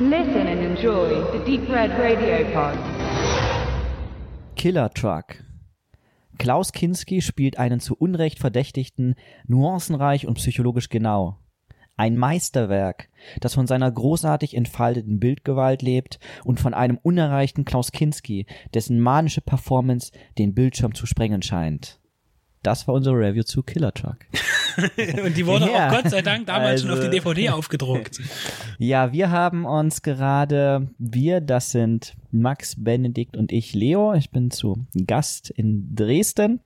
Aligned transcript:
Listen 0.00 0.48
and 0.48 0.60
enjoy 0.60 1.22
the 1.30 1.38
Deep 1.46 1.70
Red 1.70 1.92
Radio 1.92 2.44
Pod. 2.52 2.76
Killer 4.56 4.90
Truck. 4.92 5.36
Klaus 6.36 6.72
Kinski 6.72 7.22
spielt 7.22 7.60
einen 7.60 7.78
zu 7.78 7.94
Unrecht 7.94 8.40
Verdächtigten, 8.40 9.14
nuancenreich 9.46 10.26
und 10.26 10.34
psychologisch 10.34 10.88
genau. 10.88 11.38
Ein 11.96 12.16
Meisterwerk, 12.16 13.08
das 13.38 13.54
von 13.54 13.68
seiner 13.68 13.88
großartig 13.92 14.56
entfalteten 14.56 15.20
Bildgewalt 15.20 15.80
lebt 15.80 16.18
und 16.42 16.58
von 16.58 16.74
einem 16.74 16.98
unerreichten 17.00 17.64
Klaus 17.64 17.92
Kinski, 17.92 18.46
dessen 18.74 18.98
manische 18.98 19.42
Performance 19.42 20.10
den 20.38 20.54
Bildschirm 20.54 20.96
zu 20.96 21.06
sprengen 21.06 21.42
scheint. 21.42 22.00
Das 22.64 22.88
war 22.88 22.96
unsere 22.96 23.14
Review 23.14 23.44
zu 23.44 23.62
Killer 23.62 23.94
Truck. 23.94 24.16
und 25.24 25.36
die 25.36 25.46
wurde 25.46 25.70
Ja. 25.70 25.88
auch 25.88 26.02
Gott 26.02 26.10
sei 26.10 26.22
Dank 26.22 26.46
damals 26.46 26.82
schon 26.82 26.90
auf 26.90 26.98
die 27.00 27.06
Also- 27.06 27.18
DVD 27.18 27.50
aufgedruckt. 27.50 28.20
Ja, 28.78 29.12
wir 29.12 29.30
haben 29.30 29.64
uns 29.66 30.02
gerade, 30.02 30.88
wir, 30.98 31.40
das 31.40 31.70
sind 31.70 32.14
Max, 32.32 32.74
Benedikt 32.82 33.36
und 33.36 33.52
ich, 33.52 33.72
Leo. 33.72 34.14
Ich 34.14 34.30
bin 34.30 34.50
zu 34.50 34.84
Gast 35.06 35.50
in 35.50 35.94
Dresden. 35.94 36.60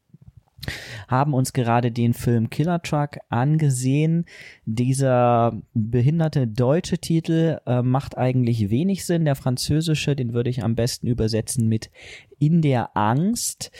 Haben 1.07 1.35
uns 1.35 1.53
gerade 1.53 1.91
den 1.91 2.15
Film 2.15 2.51
Killer 2.51 2.83
Truck 2.83 3.19
angesehen. 3.29 4.27
Dieser 4.65 5.61
behinderte 5.75 6.47
deutsche 6.47 6.99
Titel 6.99 7.59
äh, 7.67 7.83
macht 7.83 8.19
eigentlich 8.19 8.71
wenig 8.71 9.07
Sinn. 9.07 9.25
Der 9.25 9.35
französische, 9.35 10.17
den 10.17 10.33
würde 10.35 10.51
ich 10.51 10.63
am 10.63 10.75
besten 10.75 11.07
übersetzen 11.07 11.69
mit 11.69 11.91
In 12.39 12.63
der 12.63 12.97
Angst. 12.97 13.71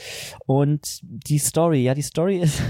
Und 0.45 1.01
die 1.03 1.37
Story, 1.37 1.83
ja, 1.83 1.93
die 1.93 2.01
Story 2.01 2.37
ist, 2.39 2.61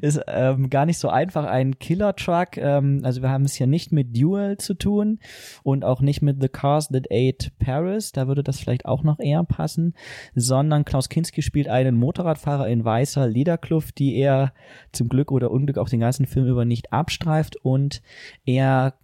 ist 0.00 0.20
ähm, 0.26 0.70
gar 0.70 0.86
nicht 0.86 0.98
so 0.98 1.08
einfach. 1.08 1.44
Ein 1.44 1.78
Killer 1.78 2.14
Truck, 2.16 2.56
ähm, 2.56 3.00
also 3.04 3.22
wir 3.22 3.30
haben 3.30 3.44
es 3.44 3.54
hier 3.54 3.66
nicht 3.66 3.92
mit 3.92 4.16
Duel 4.16 4.58
zu 4.58 4.74
tun 4.74 5.18
und 5.62 5.84
auch 5.84 6.00
nicht 6.00 6.22
mit 6.22 6.40
The 6.40 6.48
Cars 6.48 6.88
That 6.88 7.06
Ate 7.10 7.50
Paris, 7.58 8.12
da 8.12 8.28
würde 8.28 8.42
das 8.42 8.60
vielleicht 8.60 8.86
auch 8.86 9.02
noch 9.02 9.18
eher 9.18 9.44
passen, 9.44 9.94
sondern 10.34 10.84
Klaus 10.84 11.08
Kinski 11.08 11.42
spielt 11.42 11.68
einen 11.68 11.96
Motorradfahrer 11.96 12.68
in 12.72 12.84
weißer 12.84 13.26
Lederkluft, 13.28 13.98
die 13.98 14.16
er 14.16 14.52
zum 14.92 15.08
Glück 15.08 15.30
oder 15.30 15.50
Unglück 15.50 15.78
auch 15.78 15.88
den 15.88 16.00
ganzen 16.00 16.26
Film 16.26 16.46
über 16.46 16.64
nicht 16.64 16.92
abstreift 16.92 17.56
und 17.56 18.02
er 18.44 18.94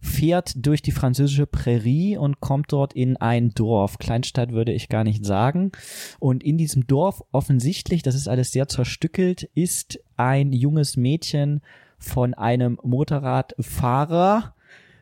fährt 0.00 0.54
durch 0.56 0.82
die 0.82 0.92
französische 0.92 1.46
Prärie 1.46 2.16
und 2.16 2.40
kommt 2.40 2.72
dort 2.72 2.94
in 2.94 3.16
ein 3.18 3.50
Dorf. 3.50 3.98
Kleinstadt 3.98 4.52
würde 4.52 4.72
ich 4.72 4.88
gar 4.88 5.04
nicht 5.04 5.26
sagen. 5.26 5.72
Und 6.18 6.42
in 6.42 6.56
diesem 6.56 6.86
Dorf 6.86 7.22
offensichtlich, 7.32 8.02
das 8.02 8.14
ist 8.14 8.28
alles 8.28 8.50
sehr 8.50 8.66
zerstückelt, 8.66 9.42
ist 9.54 10.00
ein 10.16 10.52
junges 10.52 10.96
Mädchen 10.96 11.60
von 11.98 12.32
einem 12.32 12.78
Motorradfahrer, 12.82 14.54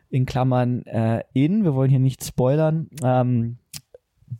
in 0.09 0.25
Klammern 0.25 0.83
äh, 0.85 1.23
in, 1.33 1.63
wir 1.63 1.75
wollen 1.75 1.91
hier 1.91 1.99
nicht 1.99 2.23
spoilern, 2.23 2.89
ähm, 3.03 3.57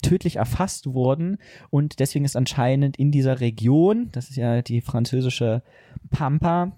tödlich 0.02 0.38
erfasst 0.38 0.94
worden 0.94 1.38
und 1.70 2.00
deswegen 2.00 2.26
ist 2.26 2.36
anscheinend 2.36 2.98
in 2.98 3.12
dieser 3.12 3.40
Region, 3.40 4.10
das 4.12 4.30
ist 4.30 4.36
ja 4.36 4.62
die 4.62 4.82
französische 4.82 5.64
Pampa, 6.10 6.74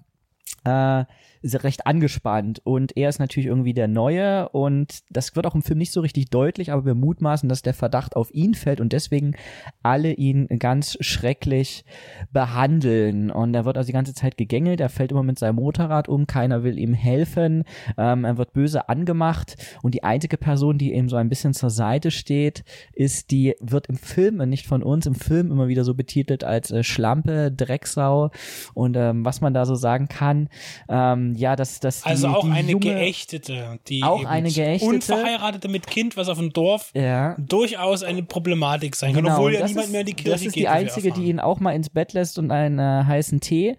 äh, 0.64 1.04
recht 1.44 1.86
angespannt 1.86 2.60
und 2.64 2.96
er 2.96 3.08
ist 3.08 3.18
natürlich 3.18 3.46
irgendwie 3.46 3.74
der 3.74 3.88
Neue 3.88 4.48
und 4.50 5.00
das 5.10 5.34
wird 5.36 5.46
auch 5.46 5.54
im 5.54 5.62
Film 5.62 5.78
nicht 5.78 5.92
so 5.92 6.00
richtig 6.00 6.30
deutlich, 6.30 6.72
aber 6.72 6.84
wir 6.84 6.94
mutmaßen, 6.94 7.48
dass 7.48 7.62
der 7.62 7.74
Verdacht 7.74 8.16
auf 8.16 8.32
ihn 8.32 8.54
fällt 8.54 8.80
und 8.80 8.92
deswegen 8.92 9.34
alle 9.82 10.12
ihn 10.12 10.46
ganz 10.58 10.96
schrecklich 11.00 11.84
behandeln. 12.32 13.30
Und 13.30 13.54
er 13.54 13.64
wird 13.64 13.76
also 13.76 13.86
die 13.86 13.92
ganze 13.92 14.14
Zeit 14.14 14.36
gegängelt, 14.36 14.80
er 14.80 14.88
fällt 14.88 15.10
immer 15.10 15.22
mit 15.22 15.38
seinem 15.38 15.56
Motorrad 15.56 16.08
um, 16.08 16.26
keiner 16.26 16.62
will 16.62 16.78
ihm 16.78 16.94
helfen, 16.94 17.64
ähm, 17.98 18.24
er 18.24 18.38
wird 18.38 18.52
böse 18.52 18.88
angemacht 18.88 19.56
und 19.82 19.94
die 19.94 20.04
einzige 20.04 20.36
Person, 20.36 20.78
die 20.78 20.92
ihm 20.92 21.08
so 21.08 21.16
ein 21.16 21.28
bisschen 21.28 21.54
zur 21.54 21.70
Seite 21.70 22.10
steht, 22.10 22.64
ist 22.92 23.30
die, 23.30 23.54
wird 23.60 23.88
im 23.88 23.96
Film, 23.96 24.40
äh, 24.40 24.46
nicht 24.46 24.66
von 24.66 24.82
uns, 24.82 25.06
im 25.06 25.14
Film 25.14 25.50
immer 25.50 25.68
wieder 25.68 25.84
so 25.84 25.94
betitelt 25.94 26.44
als 26.44 26.70
äh, 26.70 26.84
Schlampe, 26.84 27.50
Drecksau. 27.50 28.30
Und 28.74 28.96
ähm, 28.96 29.24
was 29.24 29.40
man 29.40 29.54
da 29.54 29.66
so 29.66 29.74
sagen 29.74 30.08
kann, 30.08 30.48
ähm, 30.88 31.31
ja, 31.34 31.56
dass, 31.56 31.80
die, 31.80 31.88
Also 32.04 32.28
auch 32.28 32.44
die 32.44 32.50
eine 32.52 32.70
junge, 32.72 32.84
Geächtete, 32.86 33.78
die 33.88 34.02
Auch 34.02 34.24
eine 34.24 34.50
Geächtete. 34.50 34.90
unverheiratete 34.94 35.68
mit 35.68 35.86
Kind, 35.86 36.16
was 36.16 36.28
auf 36.28 36.38
dem 36.38 36.52
Dorf 36.52 36.90
Ja. 36.94 37.36
durchaus 37.38 38.02
eine 38.02 38.22
Problematik 38.22 38.96
sein 38.96 39.12
kann, 39.14 39.24
Genau, 39.24 39.36
obwohl 39.36 39.54
ja 39.54 39.60
das 39.60 39.70
niemand 39.70 39.86
ist, 39.86 39.92
mehr 39.92 40.00
in 40.00 40.06
die 40.06 40.14
Kirche 40.14 40.30
Das 40.30 40.40
ist 40.42 40.52
geht. 40.54 40.62
die 40.64 40.68
einzige, 40.68 41.12
die 41.12 41.24
ihn 41.24 41.40
auch 41.40 41.60
mal 41.60 41.72
ins 41.72 41.90
Bett 41.90 42.12
lässt 42.12 42.38
und 42.38 42.50
einen 42.50 42.78
äh, 42.78 43.04
heißen 43.06 43.40
Tee, 43.40 43.76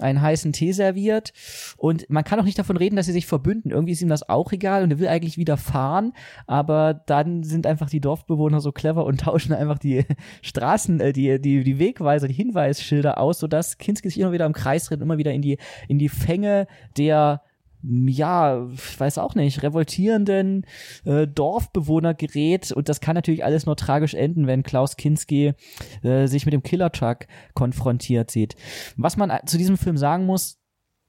einen 0.00 0.20
heißen 0.22 0.52
Tee 0.52 0.72
serviert. 0.72 1.32
Und 1.76 2.08
man 2.10 2.24
kann 2.24 2.40
auch 2.40 2.44
nicht 2.44 2.58
davon 2.58 2.76
reden, 2.76 2.96
dass 2.96 3.06
sie 3.06 3.12
sich 3.12 3.26
verbünden. 3.26 3.70
Irgendwie 3.70 3.92
ist 3.92 4.02
ihm 4.02 4.08
das 4.08 4.28
auch 4.28 4.52
egal 4.52 4.82
und 4.82 4.90
er 4.90 4.98
will 4.98 5.08
eigentlich 5.08 5.36
wieder 5.38 5.56
fahren, 5.56 6.12
aber 6.46 6.94
dann 7.06 7.42
sind 7.44 7.66
einfach 7.66 7.88
die 7.90 8.00
Dorfbewohner 8.00 8.60
so 8.60 8.72
clever 8.72 9.04
und 9.04 9.20
tauschen 9.22 9.52
einfach 9.52 9.78
die 9.78 10.04
Straßen, 10.42 11.00
äh, 11.00 11.12
die, 11.12 11.40
die, 11.40 11.62
die 11.64 11.78
Wegweiser, 11.78 12.28
die 12.28 12.34
Hinweisschilder 12.34 13.18
aus, 13.18 13.38
sodass 13.38 13.78
Kinski 13.78 14.08
sich 14.08 14.18
immer 14.18 14.32
wieder 14.32 14.46
im 14.46 14.52
Kreis 14.52 14.86
dreht, 14.86 15.00
immer 15.00 15.18
wieder 15.18 15.32
in 15.32 15.42
die, 15.42 15.58
in 15.88 15.98
die 15.98 16.08
Fänge 16.08 16.66
der 16.96 17.42
ja, 17.82 18.68
ich 18.72 19.00
weiß 19.00 19.18
auch 19.18 19.34
nicht, 19.34 19.62
revoltierenden 19.62 20.66
äh, 21.04 21.26
Dorfbewohner 21.26 22.14
gerät 22.14 22.70
und 22.70 22.88
das 22.88 23.00
kann 23.00 23.16
natürlich 23.16 23.44
alles 23.44 23.66
nur 23.66 23.76
tragisch 23.76 24.14
enden, 24.14 24.46
wenn 24.46 24.62
Klaus 24.62 24.96
Kinski 24.96 25.54
äh, 26.02 26.26
sich 26.26 26.44
mit 26.46 26.52
dem 26.52 26.62
Killer 26.62 26.92
Truck 26.92 27.26
konfrontiert 27.54 28.30
sieht. 28.30 28.54
Was 28.96 29.16
man 29.16 29.32
zu 29.46 29.58
diesem 29.58 29.76
Film 29.76 29.96
sagen 29.96 30.26
muss, 30.26 30.58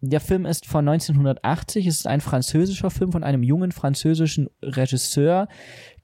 der 0.06 0.20
Film 0.20 0.46
ist 0.46 0.66
von 0.66 0.88
1980, 0.88 1.88
es 1.88 2.00
ist 2.00 2.08
ein 2.08 2.20
französischer 2.20 2.90
Film 2.90 3.14
von 3.14 3.24
einem 3.24 3.42
jungen 3.42 3.72
französischen 3.72 4.50
Regisseur. 4.62 5.48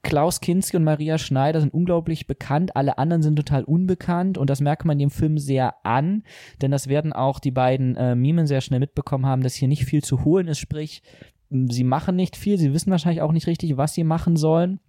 Klaus 0.01 0.39
Kinski 0.39 0.77
und 0.77 0.83
Maria 0.83 1.17
Schneider 1.17 1.59
sind 1.59 1.73
unglaublich 1.73 2.25
bekannt, 2.25 2.75
alle 2.75 2.97
anderen 2.97 3.21
sind 3.21 3.35
total 3.35 3.63
unbekannt 3.63 4.37
und 4.37 4.49
das 4.49 4.61
merkt 4.61 4.85
man 4.85 4.97
dem 4.97 5.09
Film 5.09 5.37
sehr 5.37 5.85
an, 5.85 6.23
denn 6.61 6.71
das 6.71 6.87
werden 6.87 7.11
auch 7.11 7.39
die 7.39 7.51
beiden 7.51 7.95
äh, 7.97 8.15
Mimen 8.15 8.47
sehr 8.47 8.61
schnell 8.61 8.79
mitbekommen 8.79 9.25
haben, 9.25 9.43
dass 9.43 9.55
hier 9.55 9.67
nicht 9.67 9.85
viel 9.85 10.03
zu 10.03 10.23
holen 10.23 10.47
ist, 10.47 10.59
sprich, 10.59 11.03
sie 11.49 11.83
machen 11.83 12.15
nicht 12.15 12.37
viel, 12.37 12.57
sie 12.57 12.73
wissen 12.73 12.91
wahrscheinlich 12.91 13.21
auch 13.21 13.31
nicht 13.31 13.47
richtig, 13.47 13.77
was 13.77 13.93
sie 13.93 14.03
machen 14.03 14.35
sollen. 14.35 14.79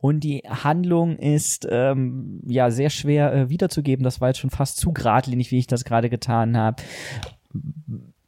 Und 0.00 0.20
die 0.20 0.38
Handlung 0.48 1.18
ist 1.18 1.66
ähm, 1.70 2.40
ja 2.46 2.70
sehr 2.70 2.88
schwer 2.88 3.34
äh, 3.34 3.50
wiederzugeben. 3.50 4.02
Das 4.02 4.18
war 4.20 4.28
jetzt 4.28 4.38
schon 4.38 4.48
fast 4.48 4.78
zu 4.78 4.92
geradlinig, 4.92 5.50
wie 5.50 5.58
ich 5.58 5.66
das 5.66 5.84
gerade 5.84 6.08
getan 6.08 6.56
habe. 6.56 6.82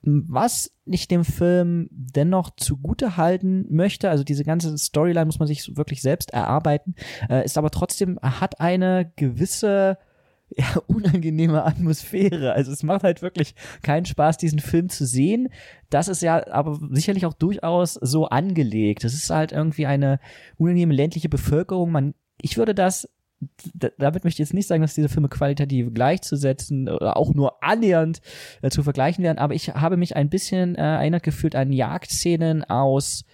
Was 0.03 0.73
ich 0.87 1.09
dem 1.09 1.25
Film 1.25 1.89
dennoch 1.91 2.51
zugute 2.57 3.17
halten 3.17 3.67
möchte, 3.69 4.09
also 4.09 4.25
diese 4.25 4.45
ganze 4.45 4.77
Storyline 4.79 5.27
muss 5.27 5.39
man 5.39 5.49
sich 5.49 5.77
wirklich 5.77 6.01
selbst 6.01 6.33
erarbeiten, 6.33 6.95
äh, 7.29 7.45
ist 7.45 7.59
aber 7.59 7.71
trotzdem, 7.71 8.19
hat 8.23 8.61
eine 8.61 9.13
gewisse 9.17 9.99
ja, 10.57 10.77
unangenehme 10.87 11.65
Atmosphäre. 11.65 12.53
Also 12.53 12.73
es 12.73 12.83
macht 12.83 13.03
halt 13.03 13.23
wirklich 13.23 13.55
keinen 13.83 14.07
Spaß, 14.07 14.39
diesen 14.39 14.59
Film 14.59 14.89
zu 14.89 15.07
sehen. 15.07 15.49
Das 15.91 16.09
ist 16.09 16.23
ja 16.23 16.47
aber 16.49 16.79
sicherlich 16.91 17.27
auch 17.27 17.35
durchaus 17.35 17.95
so 17.95 18.27
angelegt. 18.27 19.05
Es 19.05 19.15
ist 19.15 19.31
halt 19.31 19.53
irgendwie 19.53 19.87
eine 19.87 20.19
unangenehme 20.57 20.95
ländliche 20.95 21.29
Bevölkerung. 21.29 21.93
Man, 21.93 22.15
ich 22.41 22.57
würde 22.57 22.75
das 22.75 23.09
damit 23.75 24.25
möchte 24.25 24.43
ich 24.43 24.49
jetzt 24.49 24.55
nicht 24.55 24.67
sagen, 24.67 24.83
dass 24.83 24.95
diese 24.95 25.09
Filme 25.09 25.29
qualitativ 25.29 25.95
gleichzusetzen 25.95 26.89
oder 26.89 27.17
auch 27.17 27.33
nur 27.35 27.63
annähernd 27.63 28.21
äh, 28.61 28.71
zu 28.71 28.83
vergleichen 28.83 29.25
wären, 29.25 29.39
aber 29.39 29.55
ich 29.55 29.71
habe 29.71 29.97
mich 29.97 30.17
ein 30.17 30.29
bisschen 30.29 30.75
äh, 30.75 30.83
erinnert 30.83 31.23
gefühlt 31.23 31.57
an 31.57 31.73
Jagdszenen 31.73 32.65
aus 32.65 33.25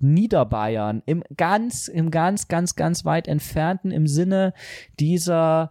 Niederbayern, 0.00 1.02
im 1.06 1.22
ganz, 1.36 1.88
im 1.88 2.10
ganz, 2.10 2.48
ganz, 2.48 2.76
ganz 2.76 3.04
weit 3.04 3.28
entfernten, 3.28 3.90
im 3.90 4.06
Sinne 4.06 4.52
dieser, 5.00 5.70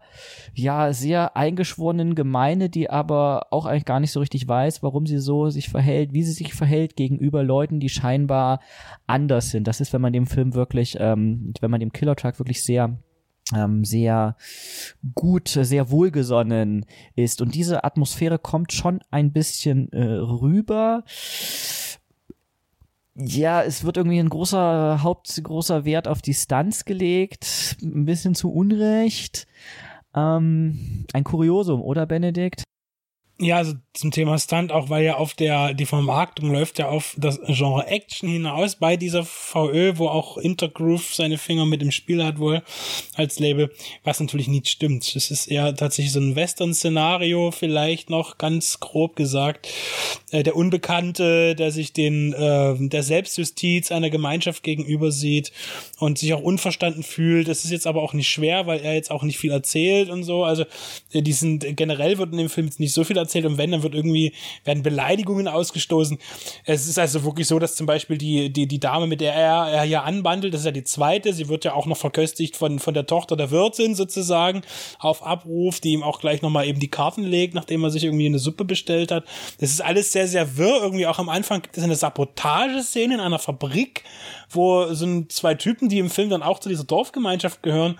ja, 0.54 0.94
sehr 0.94 1.36
eingeschworenen 1.36 2.16
Gemeinde, 2.16 2.70
die 2.70 2.90
aber 2.90 3.48
auch 3.52 3.66
eigentlich 3.66 3.86
gar 3.86 4.00
nicht 4.00 4.12
so 4.12 4.22
richtig 4.22 4.48
weiß, 4.48 4.82
warum 4.82 5.06
sie 5.06 5.20
so 5.20 5.50
sich 5.50 5.70
verhält, 5.70 6.14
wie 6.14 6.24
sie 6.24 6.32
sich 6.32 6.54
verhält 6.54 6.96
gegenüber 6.96 7.44
Leuten, 7.44 7.80
die 7.80 7.90
scheinbar 7.90 8.60
anders 9.08 9.52
sind. 9.52 9.68
Das 9.68 9.82
ist, 9.82 9.94
wenn 9.94 10.02
man 10.02 10.14
dem 10.14 10.26
Film 10.26 10.54
wirklich, 10.54 10.98
ähm, 11.00 11.54
wenn 11.60 11.72
man 11.72 11.80
dem 11.80 11.92
Killer 11.92 12.16
Truck 12.16 12.40
wirklich 12.40 12.64
sehr 12.64 12.98
ähm, 13.56 13.86
sehr 13.86 14.36
gut, 15.16 15.50
sehr 15.50 15.90
wohlgesonnen 15.90 16.86
ist. 17.16 17.42
Und 17.42 17.56
diese 17.56 17.84
Atmosphäre 17.84 18.40
kommt 18.40 18.74
schon 18.74 19.00
ein 19.12 19.32
bisschen 19.32 19.92
äh, 19.92 20.04
rüber. 20.04 21.04
Ja, 23.16 23.62
es 23.62 23.84
wird 23.84 23.98
irgendwie 23.98 24.20
ein 24.20 24.30
großer, 24.30 25.04
Haupt, 25.04 25.40
großer 25.44 25.86
Wert 25.86 26.08
auf 26.08 26.22
die 26.22 26.34
Stunts 26.34 26.86
gelegt. 26.86 27.78
Ein 27.82 28.06
bisschen 28.06 28.34
zu 28.34 28.52
Unrecht. 28.52 29.48
Ähm, 30.16 31.06
ein 31.14 31.24
Kuriosum, 31.24 31.82
oder 31.82 32.06
Benedikt? 32.06 32.64
Ja, 33.44 33.58
also 33.58 33.74
zum 33.94 34.12
Thema 34.12 34.40
Stunt 34.40 34.72
auch, 34.72 34.90
weil 34.90 35.04
ja 35.04 35.18
auf 35.18 35.34
der, 35.34 35.74
die 35.74 35.86
Vermarktung 35.86 36.52
läuft 36.52 36.80
ja 36.80 36.88
auf 36.88 37.14
das 37.18 37.42
Genre 37.46 37.86
Action 37.88 38.30
hinaus 38.30 38.78
bei 38.78 38.96
dieser 38.96 39.26
VÖ, 39.26 39.98
wo 39.98 40.08
auch 40.08 40.38
Intergroove 40.38 41.14
seine 41.14 41.38
Finger 41.38 41.66
mit 41.66 41.84
im 41.84 41.92
Spiel 41.92 42.24
hat 42.24 42.40
wohl 42.40 42.64
als 43.16 43.40
Label, 43.40 43.70
was 44.06 44.22
natürlich 44.22 44.48
nicht 44.48 44.70
stimmt. 44.70 45.14
Es 45.16 45.30
ist 45.30 45.48
eher 45.48 45.76
tatsächlich 45.76 46.14
so 46.14 46.22
ein 46.22 46.38
Western-Szenario, 46.38 47.52
vielleicht 47.52 48.10
noch 48.10 48.38
ganz 48.38 48.80
grob 48.80 49.18
gesagt. 49.18 49.68
Äh, 50.32 50.44
der 50.44 50.56
Unbekannte, 50.56 51.54
der 51.54 51.72
sich 51.72 51.92
den, 51.92 52.32
äh, 52.32 52.76
der 52.80 53.04
Selbstjustiz 53.04 53.92
einer 53.92 54.10
Gemeinschaft 54.10 54.64
gegenüber 54.64 55.12
sieht 55.12 55.52
und 56.00 56.18
sich 56.18 56.34
auch 56.34 56.42
unverstanden 56.42 57.04
fühlt. 57.04 57.50
Das 57.50 57.66
ist 57.66 57.72
jetzt 57.72 57.88
aber 57.88 58.02
auch 58.02 58.14
nicht 58.14 58.30
schwer, 58.30 58.68
weil 58.68 58.80
er 58.80 58.94
jetzt 58.94 59.12
auch 59.12 59.24
nicht 59.24 59.38
viel 59.38 59.52
erzählt 59.52 60.10
und 60.10 60.24
so. 60.24 60.46
Also, 60.46 60.64
äh, 61.12 61.22
die 61.22 61.34
sind, 61.34 61.76
generell 61.76 62.18
wird 62.18 62.32
in 62.32 62.38
dem 62.38 62.50
Film 62.50 62.68
jetzt 62.68 62.80
nicht 62.80 62.94
so 62.94 63.04
viel 63.04 63.18
erzählt 63.18 63.33
und 63.46 63.58
wenn, 63.58 63.72
dann 63.72 63.84
wird 63.84 63.96
irgendwie, 63.96 64.34
werden 64.64 64.84
Beleidigungen 64.84 65.48
ausgestoßen. 65.48 66.18
Es 66.66 66.88
ist 66.88 67.00
also 67.00 67.24
wirklich 67.24 67.48
so, 67.48 67.60
dass 67.60 67.76
zum 67.76 67.86
Beispiel 67.86 68.18
die, 68.18 68.52
die, 68.52 68.68
die 68.68 68.80
Dame, 68.80 69.08
mit 69.08 69.22
der 69.22 69.34
er, 69.34 69.68
er 69.68 69.84
hier 69.84 70.04
anbandelt, 70.04 70.54
das 70.54 70.62
ist 70.62 70.66
ja 70.66 70.72
die 70.72 70.84
zweite, 70.84 71.34
sie 71.34 71.50
wird 71.50 71.66
ja 71.66 71.74
auch 71.74 71.86
noch 71.86 71.98
verköstigt 71.98 72.56
von, 72.56 72.80
von 72.80 72.94
der 72.94 73.06
Tochter 73.06 73.36
der 73.36 73.52
Wirtin 73.52 73.96
sozusagen 73.96 74.62
auf 75.00 75.26
Abruf, 75.26 75.80
die 75.80 75.94
ihm 75.94 76.04
auch 76.04 76.20
gleich 76.20 76.42
nochmal 76.42 76.68
eben 76.68 76.80
die 76.80 76.90
Karten 76.90 77.24
legt, 77.24 77.54
nachdem 77.54 77.84
er 77.84 77.90
sich 77.90 78.04
irgendwie 78.04 78.26
eine 78.26 78.40
Suppe 78.40 78.66
bestellt 78.66 79.12
hat. 79.12 79.26
Das 79.60 79.70
ist 79.70 79.82
alles 79.82 80.12
sehr, 80.12 80.28
sehr 80.28 80.58
wirr. 80.58 80.82
Irgendwie 80.82 81.08
auch 81.08 81.20
am 81.20 81.30
Anfang 81.30 81.62
gibt 81.62 81.78
es 81.78 81.84
eine 81.84 81.96
Sabotageszene 81.96 83.16
in 83.16 83.20
einer 83.20 83.40
Fabrik, 83.40 84.04
wo 84.50 84.94
so 84.94 85.24
zwei 85.30 85.56
Typen, 85.56 85.90
die 85.90 86.00
im 86.00 86.10
Film 86.10 86.30
dann 86.30 86.44
auch 86.44 86.60
zu 86.60 86.70
dieser 86.70 86.84
Dorfgemeinschaft 86.84 87.64
gehören, 87.64 88.00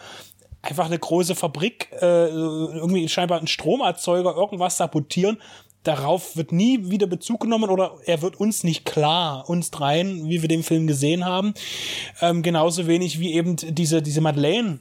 einfach 0.64 0.86
eine 0.86 0.98
große 0.98 1.36
Fabrik, 1.36 1.90
äh, 2.02 2.28
irgendwie 2.28 3.08
scheinbar 3.08 3.40
ein 3.40 3.48
Stromerzeuger, 3.48 4.36
irgendwas 4.36 4.78
sabotieren. 4.78 5.40
Darauf 5.84 6.38
wird 6.38 6.54
nie 6.54 6.90
wieder 6.90 7.08
Bezug 7.08 7.42
genommen 7.42 7.70
oder 7.70 7.98
er 8.06 8.22
wird 8.22 8.40
uns 8.40 8.64
nicht 8.64 8.86
klar, 8.86 9.50
uns 9.50 9.70
dreien, 9.70 10.30
wie 10.30 10.42
wir 10.42 10.48
den 10.48 10.64
Film 10.64 10.88
gesehen 10.88 11.26
haben. 11.26 11.54
Ähm, 12.22 12.42
genauso 12.42 12.88
wenig 12.88 13.20
wie 13.20 13.34
eben 13.34 13.58
diese, 13.58 14.02
diese 14.02 14.22
Madeleine, 14.22 14.80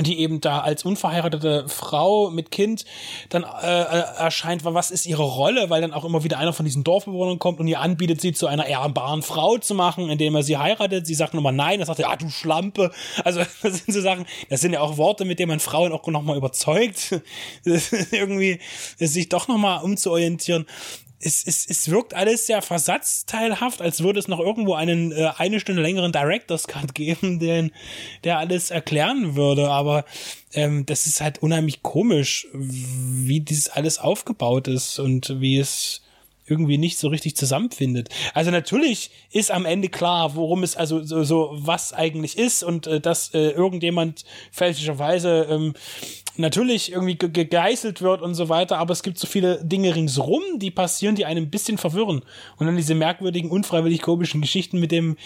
die 0.00 0.18
eben 0.18 0.40
da 0.40 0.60
als 0.60 0.84
unverheiratete 0.84 1.68
Frau 1.68 2.30
mit 2.30 2.50
Kind 2.50 2.84
dann 3.28 3.44
äh, 3.44 3.66
erscheint, 3.66 4.64
was 4.64 4.90
ist 4.90 5.06
ihre 5.06 5.22
Rolle, 5.22 5.70
weil 5.70 5.80
dann 5.80 5.92
auch 5.92 6.04
immer 6.04 6.24
wieder 6.24 6.38
einer 6.38 6.52
von 6.52 6.64
diesen 6.64 6.82
Dorfbewohnern 6.82 7.38
kommt 7.38 7.60
und 7.60 7.68
ihr 7.68 7.80
anbietet, 7.80 8.20
sie 8.20 8.32
zu 8.32 8.48
einer 8.48 8.66
ehrbaren 8.66 9.22
Frau 9.22 9.56
zu 9.58 9.74
machen, 9.74 10.10
indem 10.10 10.34
er 10.34 10.42
sie 10.42 10.58
heiratet. 10.58 11.06
Sie 11.06 11.14
sagt 11.14 11.34
nochmal 11.34 11.52
nein, 11.52 11.78
er 11.78 11.86
sagt 11.86 12.00
ja, 12.00 12.08
ah, 12.08 12.16
du 12.16 12.28
Schlampe. 12.28 12.90
Also 13.22 13.40
das 13.62 13.84
sind 13.84 13.94
so 13.94 14.00
Sachen, 14.00 14.26
das 14.50 14.60
sind 14.60 14.72
ja 14.72 14.80
auch 14.80 14.96
Worte, 14.96 15.24
mit 15.24 15.38
denen 15.38 15.50
man 15.50 15.60
Frauen 15.60 15.92
auch 15.92 16.04
nochmal 16.08 16.36
überzeugt, 16.36 17.20
irgendwie 17.64 18.58
sich 18.98 19.28
doch 19.28 19.46
nochmal 19.46 19.84
umzuorientieren 19.84 20.66
es, 21.24 21.46
es, 21.46 21.66
es 21.66 21.90
wirkt 21.90 22.14
alles 22.14 22.46
sehr 22.46 22.60
versatzteilhaft, 22.60 23.80
als 23.80 24.02
würde 24.02 24.18
es 24.18 24.28
noch 24.28 24.40
irgendwo 24.40 24.74
einen 24.74 25.12
äh, 25.12 25.30
eine 25.36 25.58
Stunde 25.58 25.82
längeren 25.82 26.12
Director's 26.12 26.66
Cut 26.68 26.94
geben, 26.94 27.38
den, 27.40 27.72
der 28.24 28.38
alles 28.38 28.70
erklären 28.70 29.34
würde. 29.34 29.70
Aber 29.70 30.04
ähm, 30.52 30.86
das 30.86 31.06
ist 31.06 31.20
halt 31.20 31.42
unheimlich 31.42 31.82
komisch, 31.82 32.46
wie 32.52 33.40
dieses 33.40 33.68
alles 33.68 33.98
aufgebaut 33.98 34.68
ist 34.68 34.98
und 34.98 35.40
wie 35.40 35.58
es 35.58 36.02
irgendwie 36.46 36.78
nicht 36.78 36.98
so 36.98 37.08
richtig 37.08 37.36
zusammenfindet. 37.36 38.08
Also 38.34 38.50
natürlich 38.50 39.10
ist 39.30 39.50
am 39.50 39.64
Ende 39.64 39.88
klar, 39.88 40.34
worum 40.34 40.62
es 40.62 40.76
also 40.76 41.02
so, 41.02 41.24
so 41.24 41.50
was 41.54 41.92
eigentlich 41.92 42.36
ist 42.36 42.62
und 42.62 42.86
äh, 42.86 43.00
dass 43.00 43.32
äh, 43.34 43.50
irgendjemand 43.50 44.24
fälschlicherweise 44.52 45.46
ähm, 45.50 45.74
natürlich 46.36 46.92
irgendwie 46.92 47.14
ge 47.14 47.30
gegeißelt 47.30 48.02
wird 48.02 48.22
und 48.22 48.34
so 48.34 48.48
weiter, 48.48 48.78
aber 48.78 48.92
es 48.92 49.02
gibt 49.02 49.18
so 49.18 49.26
viele 49.26 49.64
Dinge 49.64 49.94
ringsrum, 49.94 50.42
die 50.56 50.70
passieren, 50.70 51.14
die 51.14 51.24
einen 51.24 51.46
ein 51.46 51.50
bisschen 51.50 51.78
verwirren. 51.78 52.22
Und 52.56 52.66
dann 52.66 52.76
diese 52.76 52.94
merkwürdigen, 52.94 53.50
unfreiwillig 53.50 54.02
komischen 54.02 54.40
Geschichten 54.40 54.80
mit 54.80 54.92
dem, 54.92 55.16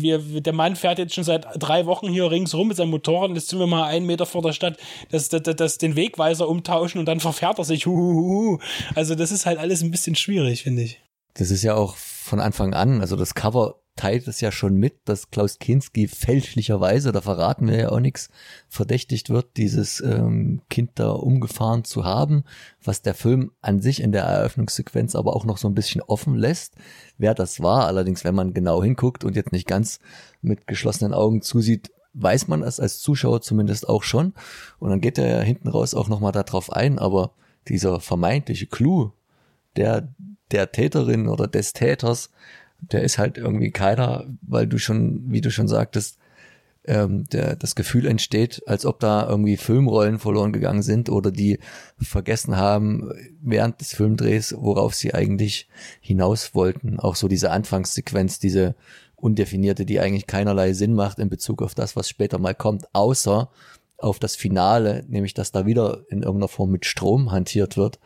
wir, 0.00 0.18
der 0.40 0.52
Mann 0.52 0.76
fährt 0.76 0.98
jetzt 0.98 1.14
schon 1.14 1.24
seit 1.24 1.46
drei 1.58 1.86
Wochen 1.86 2.08
hier 2.08 2.30
ringsrum 2.30 2.68
mit 2.68 2.76
seinem 2.76 2.90
Motorrad 2.90 3.30
und 3.30 3.36
jetzt 3.36 3.48
sind 3.48 3.58
wir 3.58 3.66
mal 3.66 3.84
einen 3.84 4.06
Meter 4.06 4.26
vor 4.26 4.42
der 4.42 4.52
Stadt, 4.52 4.76
dass 5.10 5.28
das, 5.28 5.42
das, 5.42 5.78
den 5.78 5.96
Wegweiser 5.96 6.48
umtauschen 6.48 6.98
und 6.98 7.06
dann 7.06 7.20
verfährt 7.20 7.58
er 7.58 7.64
sich. 7.64 7.86
Huhuhu. 7.86 8.58
Also 8.94 9.14
das 9.14 9.32
ist 9.32 9.46
halt 9.46 9.58
alles 9.58 9.82
ein 9.82 9.90
bisschen 9.90 10.14
schwierig, 10.14 10.62
finde 10.62 10.82
ich. 10.82 11.00
Das 11.34 11.50
ist 11.50 11.62
ja 11.62 11.74
auch 11.74 11.96
von 11.96 12.40
Anfang 12.40 12.74
an, 12.74 13.00
also 13.00 13.16
das 13.16 13.34
Cover 13.34 13.76
teilt 13.98 14.28
es 14.28 14.40
ja 14.40 14.52
schon 14.52 14.76
mit, 14.76 15.00
dass 15.06 15.30
Klaus 15.30 15.58
Kinski 15.58 16.06
fälschlicherweise, 16.06 17.10
da 17.10 17.20
verraten 17.20 17.66
wir 17.66 17.76
ja 17.76 17.88
auch 17.90 17.98
nichts, 17.98 18.30
verdächtigt 18.68 19.28
wird, 19.28 19.56
dieses 19.56 20.00
ähm, 20.00 20.62
Kind 20.70 20.92
da 20.94 21.10
umgefahren 21.10 21.82
zu 21.82 22.04
haben, 22.04 22.44
was 22.82 23.02
der 23.02 23.14
Film 23.14 23.50
an 23.60 23.80
sich 23.80 24.00
in 24.00 24.12
der 24.12 24.22
Eröffnungssequenz 24.22 25.16
aber 25.16 25.34
auch 25.34 25.44
noch 25.44 25.58
so 25.58 25.68
ein 25.68 25.74
bisschen 25.74 26.00
offen 26.00 26.36
lässt, 26.36 26.76
wer 27.18 27.34
das 27.34 27.60
war. 27.60 27.86
Allerdings, 27.86 28.22
wenn 28.22 28.36
man 28.36 28.54
genau 28.54 28.84
hinguckt 28.84 29.24
und 29.24 29.34
jetzt 29.34 29.50
nicht 29.50 29.66
ganz 29.66 29.98
mit 30.42 30.68
geschlossenen 30.68 31.12
Augen 31.12 31.42
zusieht, 31.42 31.90
weiß 32.14 32.46
man 32.46 32.62
es 32.62 32.78
als 32.78 33.00
Zuschauer 33.00 33.42
zumindest 33.42 33.88
auch 33.88 34.04
schon. 34.04 34.32
Und 34.78 34.90
dann 34.90 35.00
geht 35.00 35.18
er 35.18 35.28
ja 35.28 35.40
hinten 35.40 35.68
raus 35.68 35.94
auch 35.94 36.08
nochmal 36.08 36.32
darauf 36.32 36.72
ein, 36.72 37.00
aber 37.00 37.32
dieser 37.66 37.98
vermeintliche 37.98 38.68
Clou 38.68 39.10
der, 39.74 40.08
der 40.52 40.70
Täterin 40.70 41.26
oder 41.26 41.48
des 41.48 41.72
Täters, 41.72 42.30
der 42.80 43.02
ist 43.02 43.18
halt 43.18 43.38
irgendwie 43.38 43.70
keiner, 43.70 44.26
weil 44.42 44.66
du 44.66 44.78
schon, 44.78 45.24
wie 45.30 45.40
du 45.40 45.50
schon 45.50 45.68
sagtest, 45.68 46.18
ähm, 46.84 47.28
der, 47.28 47.54
das 47.56 47.74
Gefühl 47.74 48.06
entsteht, 48.06 48.62
als 48.66 48.86
ob 48.86 48.98
da 49.00 49.28
irgendwie 49.28 49.56
Filmrollen 49.56 50.18
verloren 50.18 50.52
gegangen 50.52 50.82
sind 50.82 51.10
oder 51.10 51.30
die 51.30 51.58
vergessen 51.98 52.56
haben 52.56 53.10
während 53.42 53.80
des 53.80 53.92
Filmdrehs, 53.92 54.54
worauf 54.56 54.94
sie 54.94 55.12
eigentlich 55.12 55.68
hinaus 56.00 56.54
wollten. 56.54 56.98
Auch 56.98 57.14
so 57.14 57.28
diese 57.28 57.50
Anfangssequenz, 57.50 58.38
diese 58.38 58.74
undefinierte, 59.16 59.84
die 59.84 60.00
eigentlich 60.00 60.26
keinerlei 60.26 60.72
Sinn 60.72 60.94
macht 60.94 61.18
in 61.18 61.28
Bezug 61.28 61.62
auf 61.62 61.74
das, 61.74 61.94
was 61.94 62.08
später 62.08 62.38
mal 62.38 62.54
kommt, 62.54 62.86
außer 62.94 63.50
auf 63.98 64.18
das 64.18 64.36
Finale, 64.36 65.04
nämlich 65.08 65.34
dass 65.34 65.52
da 65.52 65.66
wieder 65.66 66.04
in 66.08 66.22
irgendeiner 66.22 66.48
Form 66.48 66.70
mit 66.70 66.86
Strom 66.86 67.32
hantiert 67.32 67.76
wird 67.76 67.98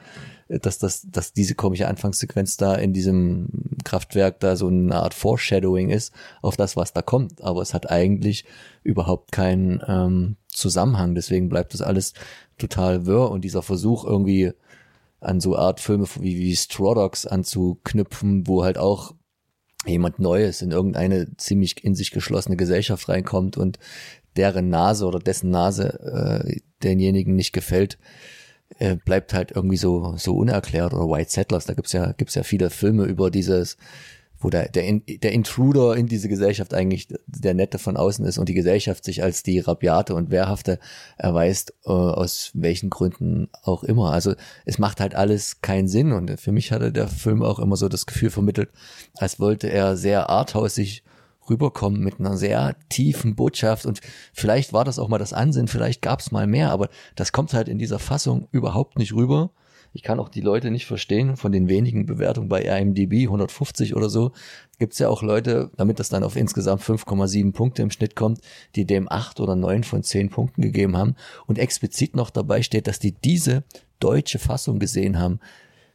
dass 0.61 0.79
das, 0.79 1.03
dass 1.11 1.33
diese 1.33 1.55
komische 1.55 1.89
Anfangssequenz 1.89 2.57
da 2.57 2.75
in 2.75 2.93
diesem 2.93 3.49
Kraftwerk 3.85 4.41
da 4.41 4.57
so 4.57 4.69
eine 4.69 4.95
Art 4.97 5.15
Foreshadowing 5.15 5.91
ist 5.91 6.13
auf 6.43 6.57
das, 6.57 6.77
was 6.77 6.93
da 6.93 7.03
kommt. 7.03 7.43
Aber 7.43 7.63
es 7.63 7.75
hat 7.75 7.91
eigentlich 7.91 8.45
überhaupt 8.83 9.33
keinen 9.33 9.83
ähm, 9.87 10.37
Zusammenhang. 10.49 11.15
Deswegen 11.15 11.49
bleibt 11.49 11.75
das 11.75 11.83
alles 11.83 12.13
total 12.59 13.07
wirr 13.07 13.31
und 13.31 13.43
dieser 13.43 13.63
Versuch 13.63 14.05
irgendwie 14.05 14.53
an 15.21 15.41
so 15.41 15.57
Art 15.57 15.81
Filme 15.81 16.07
wie, 16.21 16.37
wie 16.37 16.57
Straw 16.57 16.95
Dogs 16.95 17.27
anzuknüpfen, 17.27 18.47
wo 18.47 18.65
halt 18.65 18.77
auch 18.77 19.15
jemand 19.87 20.19
Neues 20.19 20.63
in 20.63 20.71
irgendeine 20.71 21.37
ziemlich 21.37 21.83
in 21.85 21.95
sich 21.95 22.11
geschlossene 22.11 22.57
Gesellschaft 22.57 23.09
reinkommt 23.09 23.57
und 23.57 23.79
deren 24.37 24.69
Nase 24.69 25.07
oder 25.07 25.19
dessen 25.19 25.51
Nase 25.51 26.45
äh, 26.45 26.61
denjenigen 26.83 27.35
nicht 27.35 27.53
gefällt, 27.53 27.99
äh, 28.79 28.97
bleibt 28.97 29.35
halt 29.35 29.53
irgendwie 29.53 29.77
so, 29.77 30.15
so 30.17 30.37
unerklärt. 30.37 30.95
Oder 30.95 31.09
White 31.09 31.31
Settlers, 31.31 31.67
da 31.67 31.75
gibt's 31.75 31.93
ja, 31.93 32.13
gibt's 32.13 32.35
ja 32.35 32.43
viele 32.43 32.71
Filme 32.71 33.05
über 33.05 33.31
dieses, 33.31 33.77
wo 34.39 34.51
der, 34.51 34.69
der, 34.69 35.01
der 35.01 35.33
Intruder 35.33 35.97
in 35.97 36.07
diese 36.07 36.29
Gesellschaft 36.29 36.75
eigentlich 36.75 37.09
der 37.27 37.55
Nette 37.55 37.79
von 37.79 37.97
außen 37.97 38.25
ist 38.25 38.39
und 38.39 38.49
die 38.49 38.55
Gesellschaft 38.55 39.05
sich 39.05 39.23
als 39.23 39.43
die 39.43 39.61
Rabiate 39.61 40.15
und 40.15 40.31
Wehrhafte 40.31 40.79
erweist, 41.17 41.75
äh, 41.85 41.91
aus 41.91 42.51
welchen 42.55 42.91
Gründen 42.91 43.49
auch 43.63 43.85
immer. 43.85 44.13
Also 44.13 44.35
es 44.65 44.79
macht 44.79 45.01
halt 45.01 45.15
alles 45.15 45.61
keinen 45.61 45.89
Sinn 45.89 46.13
und 46.13 46.41
für 46.41 46.53
mich 46.53 46.73
hatte 46.73 46.93
der 46.93 47.09
Film 47.09 47.43
auch 47.43 47.59
immer 47.59 47.77
so 47.77 47.89
das 47.89 48.07
Gefühl 48.07 48.31
vermittelt, 48.31 48.71
als 49.17 49.39
wollte 49.39 49.69
er 49.69 49.97
sehr 49.97 50.29
arthausig 50.31 51.05
rüberkommen 51.49 52.01
mit 52.01 52.21
einer 52.21 52.37
sehr 52.37 52.77
tiefen 52.89 53.35
Botschaft 53.35 53.87
und 53.87 54.01
vielleicht 54.33 54.73
war 54.73 54.85
das 54.85 54.99
auch 54.99 55.09
mal 55.09 55.19
das 55.19 55.33
Ansinn, 55.33 55.69
vielleicht 55.69 56.03
gab 56.03 56.21
es 56.21 56.33
mal 56.33 56.47
mehr, 56.47 56.71
aber 56.71 56.89
das 57.15 57.33
kommt 57.33 57.55
halt 57.55 57.69
in 57.69 57.79
dieser 57.79 57.99
Fassung 57.99 58.49
überhaupt 58.53 58.99
nicht 58.99 59.15
rüber. 59.15 59.51
Ich 59.95 60.03
kann 60.03 60.19
auch 60.21 60.31
die 60.31 60.41
Leute 60.41 60.71
nicht 60.71 60.87
verstehen 60.87 61.37
von 61.37 61.53
den 61.53 61.69
wenigen 61.69 62.07
Bewertungen 62.07 62.49
bei 62.49 62.63
IMDb, 62.63 63.25
150 63.25 63.95
oder 63.95 64.09
so. 64.09 64.33
Gibt 64.79 64.95
es 64.95 64.99
ja 64.99 65.09
auch 65.09 65.23
Leute, 65.23 65.71
damit 65.77 66.01
das 66.01 66.09
dann 66.09 66.25
auf 66.25 66.37
insgesamt 66.37 66.83
5,7 66.83 67.53
Punkte 67.53 67.83
im 67.83 67.91
Schnitt 67.91 68.17
kommt, 68.17 68.41
die 68.75 68.87
dem 68.87 69.11
8 69.11 69.41
oder 69.41 69.55
9 69.55 69.85
von 69.85 70.03
10 70.03 70.31
Punkten 70.31 70.63
gegeben 70.63 70.97
haben 70.97 71.15
und 71.47 71.59
explizit 71.59 72.17
noch 72.17 72.31
dabei 72.31 72.63
steht, 72.63 72.87
dass 72.87 73.01
die 73.01 73.13
diese 73.13 73.65
deutsche 74.01 74.39
Fassung 74.39 74.79
gesehen 74.79 75.19
haben. 75.19 75.41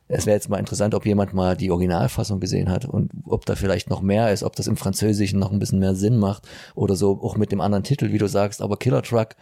Es 0.08 0.26
wäre 0.26 0.36
jetzt 0.36 0.50
mal 0.50 0.60
interessant, 0.60 0.96
ob 0.96 1.06
jemand 1.06 1.34
mal 1.34 1.58
die 1.58 1.72
Originalfassung 1.72 2.40
gesehen 2.40 2.70
hat 2.70 2.86
und 2.86 3.12
ob 3.26 3.46
da 3.46 3.56
vielleicht 3.56 3.90
noch 3.90 4.02
mehr 4.02 4.32
ist, 4.32 4.44
ob 4.44 4.56
das 4.56 4.68
im 4.68 4.78
Französischen 4.78 5.40
noch 5.40 5.52
ein 5.52 5.60
bisschen 5.60 5.80
mehr 5.80 5.96
Sinn 5.96 6.18
macht 6.18 6.48
oder 6.76 6.96
so, 6.96 7.20
auch 7.22 7.36
mit 7.36 7.52
dem 7.52 7.62
anderen 7.62 7.84
Titel, 7.84 8.12
wie 8.12 8.18
du 8.18 8.28
sagst. 8.28 8.62
Aber 8.62 8.78
Killer 8.78 9.02
Truck, 9.02 9.36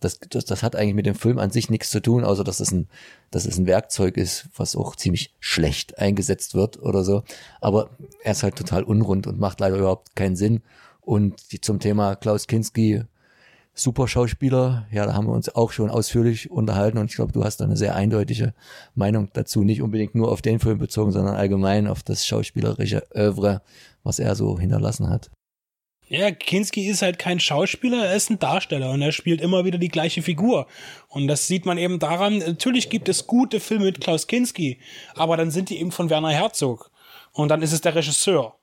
das, 0.00 0.18
das, 0.18 0.44
das 0.44 0.62
hat 0.62 0.76
eigentlich 0.76 0.94
mit 0.94 1.06
dem 1.06 1.14
Film 1.14 1.38
an 1.38 1.50
sich 1.50 1.70
nichts 1.70 1.90
zu 1.90 2.00
tun, 2.00 2.24
außer 2.24 2.44
dass 2.44 2.60
es 2.60 2.70
ein, 2.72 2.88
dass 3.30 3.46
es 3.46 3.58
ein 3.58 3.66
Werkzeug 3.66 4.16
ist, 4.16 4.48
was 4.56 4.76
auch 4.76 4.96
ziemlich 4.96 5.34
schlecht 5.40 5.98
eingesetzt 5.98 6.54
wird 6.54 6.82
oder 6.82 7.04
so. 7.04 7.22
Aber 7.60 7.90
er 8.22 8.32
ist 8.32 8.42
halt 8.42 8.56
total 8.56 8.82
unrund 8.82 9.26
und 9.26 9.38
macht 9.38 9.60
leider 9.60 9.76
überhaupt 9.76 10.16
keinen 10.16 10.36
Sinn. 10.36 10.62
Und 11.00 11.52
die, 11.52 11.60
zum 11.60 11.80
Thema 11.80 12.14
Klaus 12.16 12.46
Kinski, 12.46 13.02
super 13.82 14.08
Schauspieler. 14.08 14.86
Ja, 14.90 15.06
da 15.06 15.14
haben 15.14 15.26
wir 15.26 15.32
uns 15.32 15.54
auch 15.54 15.72
schon 15.72 15.90
ausführlich 15.90 16.50
unterhalten 16.50 16.98
und 16.98 17.10
ich 17.10 17.16
glaube, 17.16 17.32
du 17.32 17.44
hast 17.44 17.58
da 17.58 17.64
eine 17.64 17.76
sehr 17.76 17.94
eindeutige 17.94 18.54
Meinung 18.94 19.30
dazu. 19.32 19.64
Nicht 19.64 19.82
unbedingt 19.82 20.14
nur 20.14 20.30
auf 20.30 20.42
den 20.42 20.60
Film 20.60 20.78
bezogen, 20.78 21.12
sondern 21.12 21.36
allgemein 21.36 21.86
auf 21.86 22.02
das 22.02 22.26
schauspielerische 22.26 23.06
Oeuvre, 23.14 23.62
was 24.02 24.18
er 24.18 24.34
so 24.34 24.58
hinterlassen 24.58 25.08
hat. 25.08 25.30
Ja, 26.08 26.32
Kinski 26.32 26.88
ist 26.88 27.02
halt 27.02 27.20
kein 27.20 27.38
Schauspieler, 27.38 28.06
er 28.06 28.16
ist 28.16 28.30
ein 28.30 28.40
Darsteller 28.40 28.90
und 28.90 29.00
er 29.00 29.12
spielt 29.12 29.40
immer 29.40 29.64
wieder 29.64 29.78
die 29.78 29.88
gleiche 29.88 30.22
Figur. 30.22 30.66
Und 31.06 31.28
das 31.28 31.46
sieht 31.46 31.66
man 31.66 31.78
eben 31.78 32.00
daran, 32.00 32.38
natürlich 32.38 32.90
gibt 32.90 33.08
es 33.08 33.28
gute 33.28 33.60
Filme 33.60 33.84
mit 33.84 34.00
Klaus 34.00 34.26
Kinski, 34.26 34.80
aber 35.14 35.36
dann 35.36 35.52
sind 35.52 35.70
die 35.70 35.78
eben 35.78 35.92
von 35.92 36.10
Werner 36.10 36.30
Herzog. 36.30 36.90
Und 37.32 37.48
dann 37.48 37.62
ist 37.62 37.72
es 37.72 37.80
der 37.80 37.94
Regisseur. 37.94 38.56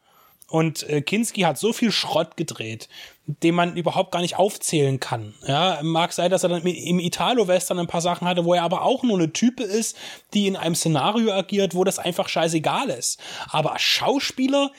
Und 0.50 0.90
äh, 0.90 1.02
Kinski 1.02 1.42
hat 1.42 1.58
so 1.58 1.72
viel 1.72 1.92
Schrott 1.94 2.36
gedreht, 2.36 2.90
den 3.28 3.56
man 3.56 3.76
überhaupt 3.76 4.12
gar 4.12 4.22
nicht 4.22 4.38
aufzählen 4.38 5.00
kann. 5.00 5.36
Ja, 5.46 5.80
mag 5.84 6.14
sein, 6.14 6.32
dass 6.32 6.44
er 6.44 6.50
dann 6.50 6.62
im 6.62 7.00
Italo-Western 7.00 7.78
ein 7.78 7.88
paar 7.88 8.02
Sachen 8.02 8.28
hatte, 8.28 8.46
wo 8.46 8.54
er 8.54 8.64
aber 8.64 8.84
auch 8.84 9.04
nur 9.04 9.18
eine 9.18 9.34
Type 9.34 9.64
ist, 9.64 9.98
die 10.34 10.48
in 10.48 10.56
einem 10.56 10.76
Szenario 10.76 11.34
agiert, 11.34 11.76
wo 11.76 11.84
das 11.84 12.00
einfach 12.00 12.30
scheißegal 12.30 12.90
ist. 12.90 13.20
Aber 13.50 13.78
Schauspieler 13.78 14.72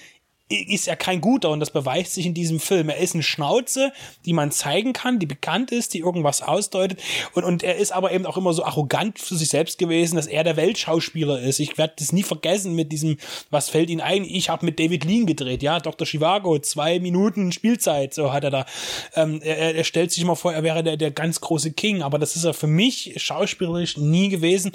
ist 0.48 0.88
er 0.88 0.96
kein 0.96 1.20
guter 1.20 1.50
und 1.50 1.60
das 1.60 1.70
beweist 1.70 2.14
sich 2.14 2.26
in 2.26 2.34
diesem 2.34 2.58
Film. 2.60 2.88
Er 2.88 2.96
ist 2.96 3.14
eine 3.14 3.22
Schnauze, 3.22 3.92
die 4.24 4.32
man 4.32 4.50
zeigen 4.50 4.92
kann, 4.92 5.18
die 5.18 5.26
bekannt 5.26 5.70
ist, 5.72 5.94
die 5.94 5.98
irgendwas 5.98 6.42
ausdeutet 6.42 7.00
und, 7.34 7.44
und 7.44 7.62
er 7.62 7.76
ist 7.76 7.92
aber 7.92 8.12
eben 8.12 8.24
auch 8.26 8.36
immer 8.36 8.52
so 8.54 8.64
arrogant 8.64 9.18
für 9.18 9.34
sich 9.34 9.48
selbst 9.48 9.78
gewesen, 9.78 10.16
dass 10.16 10.26
er 10.26 10.44
der 10.44 10.56
Weltschauspieler 10.56 11.40
ist. 11.40 11.58
Ich 11.58 11.76
werde 11.76 11.94
das 11.98 12.12
nie 12.12 12.22
vergessen 12.22 12.74
mit 12.74 12.92
diesem, 12.92 13.18
was 13.50 13.68
fällt 13.68 13.90
Ihnen 13.90 14.00
ein? 14.00 14.24
Ich 14.24 14.48
habe 14.48 14.64
mit 14.64 14.78
David 14.78 15.04
Lean 15.04 15.26
gedreht, 15.26 15.62
ja, 15.62 15.80
Dr. 15.80 16.06
Chivago, 16.06 16.58
zwei 16.58 16.98
Minuten 16.98 17.52
Spielzeit, 17.52 18.14
so 18.14 18.32
hat 18.32 18.44
er 18.44 18.50
da. 18.50 18.66
Ähm, 19.14 19.40
er, 19.42 19.74
er 19.74 19.84
stellt 19.84 20.12
sich 20.12 20.22
immer 20.22 20.36
vor, 20.36 20.52
er 20.52 20.62
wäre 20.62 20.82
der, 20.82 20.96
der 20.96 21.10
ganz 21.10 21.40
große 21.40 21.72
King, 21.72 22.02
aber 22.02 22.18
das 22.18 22.36
ist 22.36 22.44
er 22.44 22.54
für 22.54 22.66
mich 22.66 23.14
schauspielerisch 23.16 23.96
nie 23.96 24.28
gewesen. 24.28 24.72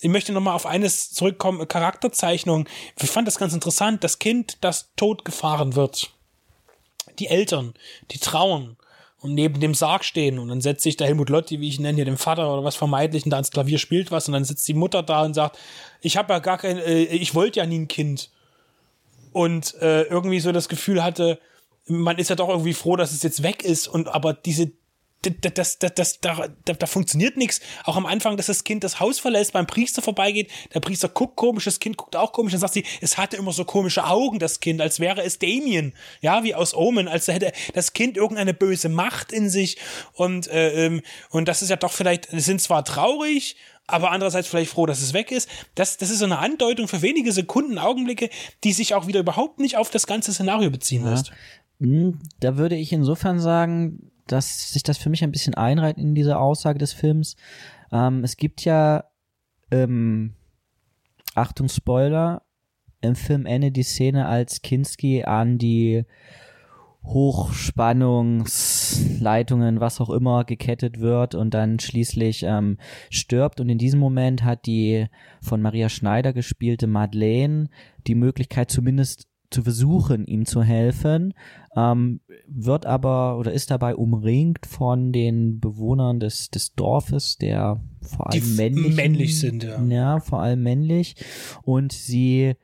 Ich 0.00 0.08
möchte 0.08 0.32
nochmal 0.32 0.54
auf 0.54 0.66
eines 0.66 1.12
zurückkommen, 1.12 1.66
Charakterzeichnung. 1.68 2.68
Ich 3.00 3.10
fand 3.10 3.28
das 3.28 3.38
ganz 3.38 3.52
interessant, 3.54 4.02
das 4.02 4.18
Kind, 4.18 4.58
das 4.60 4.90
tot 4.96 5.11
Tod 5.12 5.24
gefahren 5.24 5.76
wird. 5.76 6.10
Die 7.18 7.26
Eltern, 7.26 7.74
die 8.10 8.18
trauen 8.18 8.76
und 9.18 9.34
neben 9.34 9.60
dem 9.60 9.74
Sarg 9.74 10.04
stehen 10.04 10.38
und 10.38 10.48
dann 10.48 10.62
setzt 10.62 10.82
sich 10.82 10.96
der 10.96 11.06
Helmut 11.06 11.28
Lotti, 11.28 11.60
wie 11.60 11.68
ich 11.68 11.76
ihn 11.76 11.82
nenne, 11.82 11.96
hier 11.96 12.06
den 12.06 12.16
Vater 12.16 12.50
oder 12.52 12.64
was 12.64 12.76
vermeintlichen, 12.76 13.30
da 13.30 13.36
ans 13.36 13.50
Klavier 13.50 13.78
spielt 13.78 14.10
was 14.10 14.26
und 14.26 14.32
dann 14.32 14.44
sitzt 14.44 14.66
die 14.66 14.74
Mutter 14.74 15.02
da 15.02 15.22
und 15.22 15.34
sagt, 15.34 15.58
ich 16.00 16.16
habe 16.16 16.32
ja 16.32 16.38
gar 16.38 16.56
kein, 16.56 16.78
äh, 16.78 17.02
ich 17.02 17.34
wollte 17.34 17.60
ja 17.60 17.66
nie 17.66 17.80
ein 17.80 17.88
Kind 17.88 18.30
und 19.32 19.74
äh, 19.82 20.02
irgendwie 20.04 20.40
so 20.40 20.50
das 20.52 20.68
Gefühl 20.68 21.04
hatte, 21.04 21.38
man 21.86 22.16
ist 22.16 22.30
ja 22.30 22.36
doch 22.36 22.48
irgendwie 22.48 22.74
froh, 22.74 22.96
dass 22.96 23.12
es 23.12 23.22
jetzt 23.22 23.42
weg 23.42 23.62
ist 23.62 23.88
und 23.88 24.08
aber 24.08 24.32
diese 24.32 24.72
das, 25.22 25.78
das, 25.78 25.94
das, 25.94 26.20
da, 26.20 26.48
da, 26.64 26.72
da 26.72 26.86
funktioniert 26.86 27.36
nichts. 27.36 27.60
Auch 27.84 27.96
am 27.96 28.06
Anfang, 28.06 28.36
dass 28.36 28.46
das 28.46 28.64
Kind 28.64 28.84
das 28.84 29.00
Haus 29.00 29.18
verlässt, 29.18 29.52
beim 29.52 29.66
Priester 29.66 30.02
vorbeigeht, 30.02 30.50
der 30.74 30.80
Priester 30.80 31.08
guckt 31.08 31.36
komisch, 31.36 31.64
das 31.64 31.80
Kind 31.80 31.96
guckt 31.96 32.16
auch 32.16 32.32
komisch, 32.32 32.52
dann 32.52 32.60
sagt 32.60 32.74
sie, 32.74 32.84
es 33.00 33.18
hatte 33.18 33.36
immer 33.36 33.52
so 33.52 33.64
komische 33.64 34.04
Augen, 34.04 34.38
das 34.38 34.60
Kind, 34.60 34.80
als 34.80 35.00
wäre 35.00 35.22
es 35.22 35.38
Damien, 35.38 35.94
ja, 36.20 36.42
wie 36.44 36.54
aus 36.54 36.74
Omen, 36.74 37.08
als 37.08 37.28
hätte 37.28 37.52
das 37.74 37.92
Kind 37.92 38.16
irgendeine 38.16 38.54
böse 38.54 38.88
Macht 38.88 39.32
in 39.32 39.48
sich 39.48 39.78
und, 40.14 40.48
äh, 40.48 40.86
ähm, 40.86 41.02
und 41.30 41.48
das 41.48 41.62
ist 41.62 41.68
ja 41.68 41.76
doch 41.76 41.92
vielleicht, 41.92 42.28
sind 42.30 42.60
zwar 42.60 42.84
traurig, 42.84 43.56
aber 43.86 44.10
andererseits 44.10 44.48
vielleicht 44.48 44.70
froh, 44.70 44.86
dass 44.86 45.02
es 45.02 45.12
weg 45.12 45.32
ist. 45.32 45.48
Das, 45.74 45.96
das 45.96 46.10
ist 46.10 46.20
so 46.20 46.24
eine 46.24 46.38
Andeutung 46.38 46.88
für 46.88 47.02
wenige 47.02 47.32
Sekunden, 47.32 47.78
Augenblicke, 47.78 48.30
die 48.64 48.72
sich 48.72 48.94
auch 48.94 49.06
wieder 49.06 49.20
überhaupt 49.20 49.58
nicht 49.58 49.76
auf 49.76 49.90
das 49.90 50.06
ganze 50.06 50.32
Szenario 50.32 50.70
beziehen 50.70 51.04
lässt. 51.04 51.28
Ja. 51.28 51.34
Hm, 51.80 52.18
da 52.40 52.56
würde 52.56 52.76
ich 52.76 52.92
insofern 52.92 53.40
sagen, 53.40 54.11
dass 54.26 54.72
sich 54.72 54.82
das 54.82 54.98
für 54.98 55.10
mich 55.10 55.24
ein 55.24 55.32
bisschen 55.32 55.54
einreiht 55.54 55.98
in 55.98 56.14
diese 56.14 56.38
Aussage 56.38 56.78
des 56.78 56.92
Films. 56.92 57.36
Ähm, 57.90 58.24
es 58.24 58.36
gibt 58.36 58.64
ja, 58.64 59.04
ähm, 59.70 60.34
Achtung 61.34 61.68
Spoiler, 61.68 62.42
im 63.00 63.16
Film 63.16 63.46
endet 63.46 63.76
die 63.76 63.82
Szene, 63.82 64.26
als 64.26 64.62
Kinski 64.62 65.24
an 65.24 65.58
die 65.58 66.04
Hochspannungsleitungen, 67.04 69.80
was 69.80 70.00
auch 70.00 70.10
immer, 70.10 70.44
gekettet 70.44 71.00
wird 71.00 71.34
und 71.34 71.52
dann 71.52 71.80
schließlich 71.80 72.44
ähm, 72.44 72.78
stirbt. 73.10 73.60
Und 73.60 73.68
in 73.68 73.78
diesem 73.78 73.98
Moment 73.98 74.44
hat 74.44 74.66
die 74.66 75.08
von 75.40 75.60
Maria 75.60 75.88
Schneider 75.88 76.32
gespielte 76.32 76.86
Madeleine 76.86 77.70
die 78.06 78.14
Möglichkeit, 78.14 78.70
zumindest 78.70 79.26
zu 79.50 79.64
versuchen, 79.64 80.26
ihm 80.26 80.46
zu 80.46 80.62
helfen, 80.62 81.34
ähm, 81.74 82.20
wird 82.46 82.84
aber 82.86 83.38
oder 83.38 83.52
ist 83.52 83.70
dabei 83.70 83.96
umringt 83.96 84.66
von 84.66 85.12
den 85.12 85.58
Bewohnern 85.58 86.20
des, 86.20 86.50
des 86.50 86.74
Dorfes, 86.74 87.38
der 87.38 87.80
vor 88.02 88.30
allem 88.30 88.42
Die 88.42 88.48
männlich, 88.54 88.96
männlich 88.96 89.40
sind, 89.40 89.64
ja. 89.64 89.82
Ja, 89.82 90.20
vor 90.20 90.40
allem 90.40 90.62
männlich. 90.62 91.16
Und 91.62 91.92
sie 91.92 92.54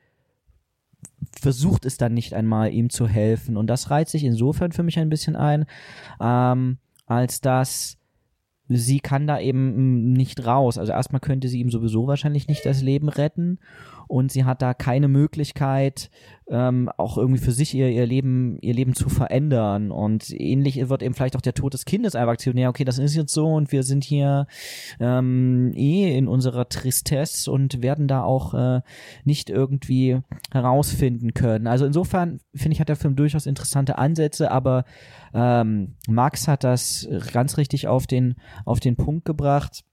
versucht 1.40 1.84
es 1.84 1.96
dann 1.96 2.14
nicht 2.14 2.34
einmal, 2.34 2.72
ihm 2.72 2.90
zu 2.90 3.06
helfen. 3.08 3.56
Und 3.56 3.68
das 3.68 3.90
reizt 3.90 4.12
sich 4.12 4.24
insofern 4.24 4.72
für 4.72 4.82
mich 4.82 4.98
ein 4.98 5.08
bisschen 5.08 5.36
ein, 5.36 5.66
ähm, 6.20 6.78
als 7.06 7.40
dass 7.40 7.96
sie 8.68 9.00
kann 9.00 9.26
da 9.26 9.40
eben 9.40 10.12
nicht 10.12 10.44
raus. 10.44 10.76
Also 10.76 10.92
erstmal 10.92 11.20
könnte 11.20 11.48
sie 11.48 11.60
ihm 11.60 11.70
sowieso 11.70 12.06
wahrscheinlich 12.06 12.48
nicht 12.48 12.66
das 12.66 12.82
Leben 12.82 13.08
retten 13.08 13.58
und 14.08 14.32
sie 14.32 14.44
hat 14.44 14.62
da 14.62 14.74
keine 14.74 15.06
Möglichkeit, 15.06 16.10
ähm, 16.50 16.90
auch 16.96 17.18
irgendwie 17.18 17.40
für 17.40 17.52
sich 17.52 17.74
ihr, 17.74 17.90
ihr 17.90 18.06
Leben, 18.06 18.58
ihr 18.60 18.72
Leben 18.72 18.94
zu 18.94 19.08
verändern. 19.08 19.90
Und 19.90 20.30
ähnlich 20.30 20.88
wird 20.88 21.02
eben 21.02 21.14
vielleicht 21.14 21.36
auch 21.36 21.42
der 21.42 21.54
Tod 21.54 21.74
des 21.74 21.84
Kindes 21.84 22.14
einfach 22.14 22.32
akzeptiert. 22.32 22.62
Ja, 22.62 22.70
okay, 22.70 22.84
das 22.84 22.98
ist 22.98 23.14
jetzt 23.14 23.32
so 23.32 23.46
und 23.46 23.70
wir 23.70 23.82
sind 23.82 24.04
hier 24.04 24.46
ähm, 24.98 25.72
eh 25.74 26.16
in 26.16 26.26
unserer 26.26 26.68
Tristesse 26.68 27.50
und 27.50 27.82
werden 27.82 28.08
da 28.08 28.22
auch 28.22 28.54
äh, 28.54 28.80
nicht 29.24 29.50
irgendwie 29.50 30.20
herausfinden 30.50 31.34
können. 31.34 31.66
Also 31.66 31.84
insofern 31.84 32.40
finde 32.54 32.74
ich, 32.74 32.80
hat 32.80 32.88
der 32.88 32.96
Film 32.96 33.14
durchaus 33.14 33.46
interessante 33.46 33.98
Ansätze, 33.98 34.50
aber 34.50 34.84
ähm, 35.34 35.96
Max 36.08 36.48
hat 36.48 36.64
das 36.64 37.06
ganz 37.32 37.58
richtig 37.58 37.88
auf 37.88 38.06
den, 38.06 38.36
auf 38.64 38.80
den 38.80 38.96
Punkt 38.96 39.26
gebracht 39.26 39.84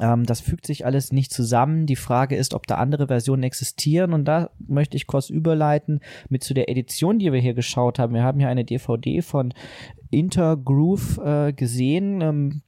ähm, 0.00 0.26
das 0.26 0.40
fügt 0.40 0.66
sich 0.66 0.84
alles 0.84 1.12
nicht 1.12 1.32
zusammen. 1.32 1.86
Die 1.86 1.96
Frage 1.96 2.36
ist, 2.36 2.54
ob 2.54 2.66
da 2.66 2.76
andere 2.76 3.06
Versionen 3.06 3.42
existieren. 3.42 4.12
Und 4.12 4.24
da 4.24 4.50
möchte 4.58 4.96
ich 4.96 5.06
kurz 5.06 5.30
überleiten 5.30 6.00
mit 6.28 6.42
zu 6.42 6.54
der 6.54 6.68
Edition, 6.68 7.18
die 7.18 7.32
wir 7.32 7.40
hier 7.40 7.54
geschaut 7.54 7.98
haben. 7.98 8.14
Wir 8.14 8.24
haben 8.24 8.40
hier 8.40 8.48
eine 8.48 8.64
DVD 8.64 9.22
von 9.22 9.54
Intergroove 10.10 11.18
äh, 11.18 11.52
gesehen. 11.52 12.20
Ähm, 12.20 12.62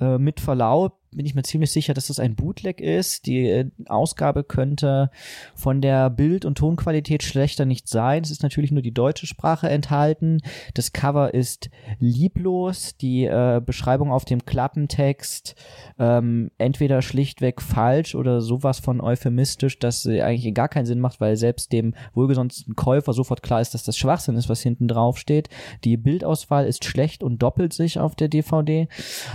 äh, 0.00 0.18
mit 0.18 0.40
Verlaub 0.40 0.98
bin 1.14 1.26
ich 1.26 1.34
mir 1.34 1.42
ziemlich 1.42 1.70
sicher, 1.70 1.94
dass 1.94 2.08
das 2.08 2.18
ein 2.18 2.34
Bootleg 2.34 2.80
ist. 2.80 3.26
Die 3.26 3.46
äh, 3.48 3.70
Ausgabe 3.86 4.44
könnte 4.44 5.10
von 5.54 5.80
der 5.80 6.10
Bild- 6.10 6.44
und 6.44 6.58
Tonqualität 6.58 7.22
schlechter 7.22 7.64
nicht 7.64 7.88
sein. 7.88 8.22
Es 8.22 8.30
ist 8.30 8.42
natürlich 8.42 8.72
nur 8.72 8.82
die 8.82 8.92
deutsche 8.92 9.26
Sprache 9.26 9.68
enthalten. 9.68 10.40
Das 10.74 10.92
Cover 10.92 11.34
ist 11.34 11.70
lieblos. 11.98 12.96
Die 12.96 13.24
äh, 13.24 13.60
Beschreibung 13.64 14.10
auf 14.10 14.24
dem 14.24 14.44
Klappentext 14.44 15.54
ähm, 15.98 16.50
entweder 16.58 17.02
schlichtweg 17.02 17.60
falsch 17.60 18.14
oder 18.14 18.40
sowas 18.40 18.80
von 18.80 19.00
euphemistisch, 19.00 19.78
dass 19.78 20.02
sie 20.02 20.22
eigentlich 20.22 20.52
gar 20.54 20.68
keinen 20.68 20.86
Sinn 20.86 21.00
macht, 21.00 21.20
weil 21.20 21.36
selbst 21.36 21.72
dem 21.72 21.94
wohlgesonnten 22.14 22.74
Käufer 22.76 23.12
sofort 23.12 23.42
klar 23.42 23.60
ist, 23.60 23.74
dass 23.74 23.84
das 23.84 23.96
Schwachsinn 23.96 24.36
ist, 24.36 24.48
was 24.48 24.62
hinten 24.62 24.88
drauf 24.88 25.18
steht. 25.18 25.48
Die 25.84 25.96
Bildauswahl 25.96 26.66
ist 26.66 26.84
schlecht 26.84 27.22
und 27.22 27.42
doppelt 27.42 27.72
sich 27.72 27.98
auf 27.98 28.14
der 28.14 28.28
DVD. 28.28 28.88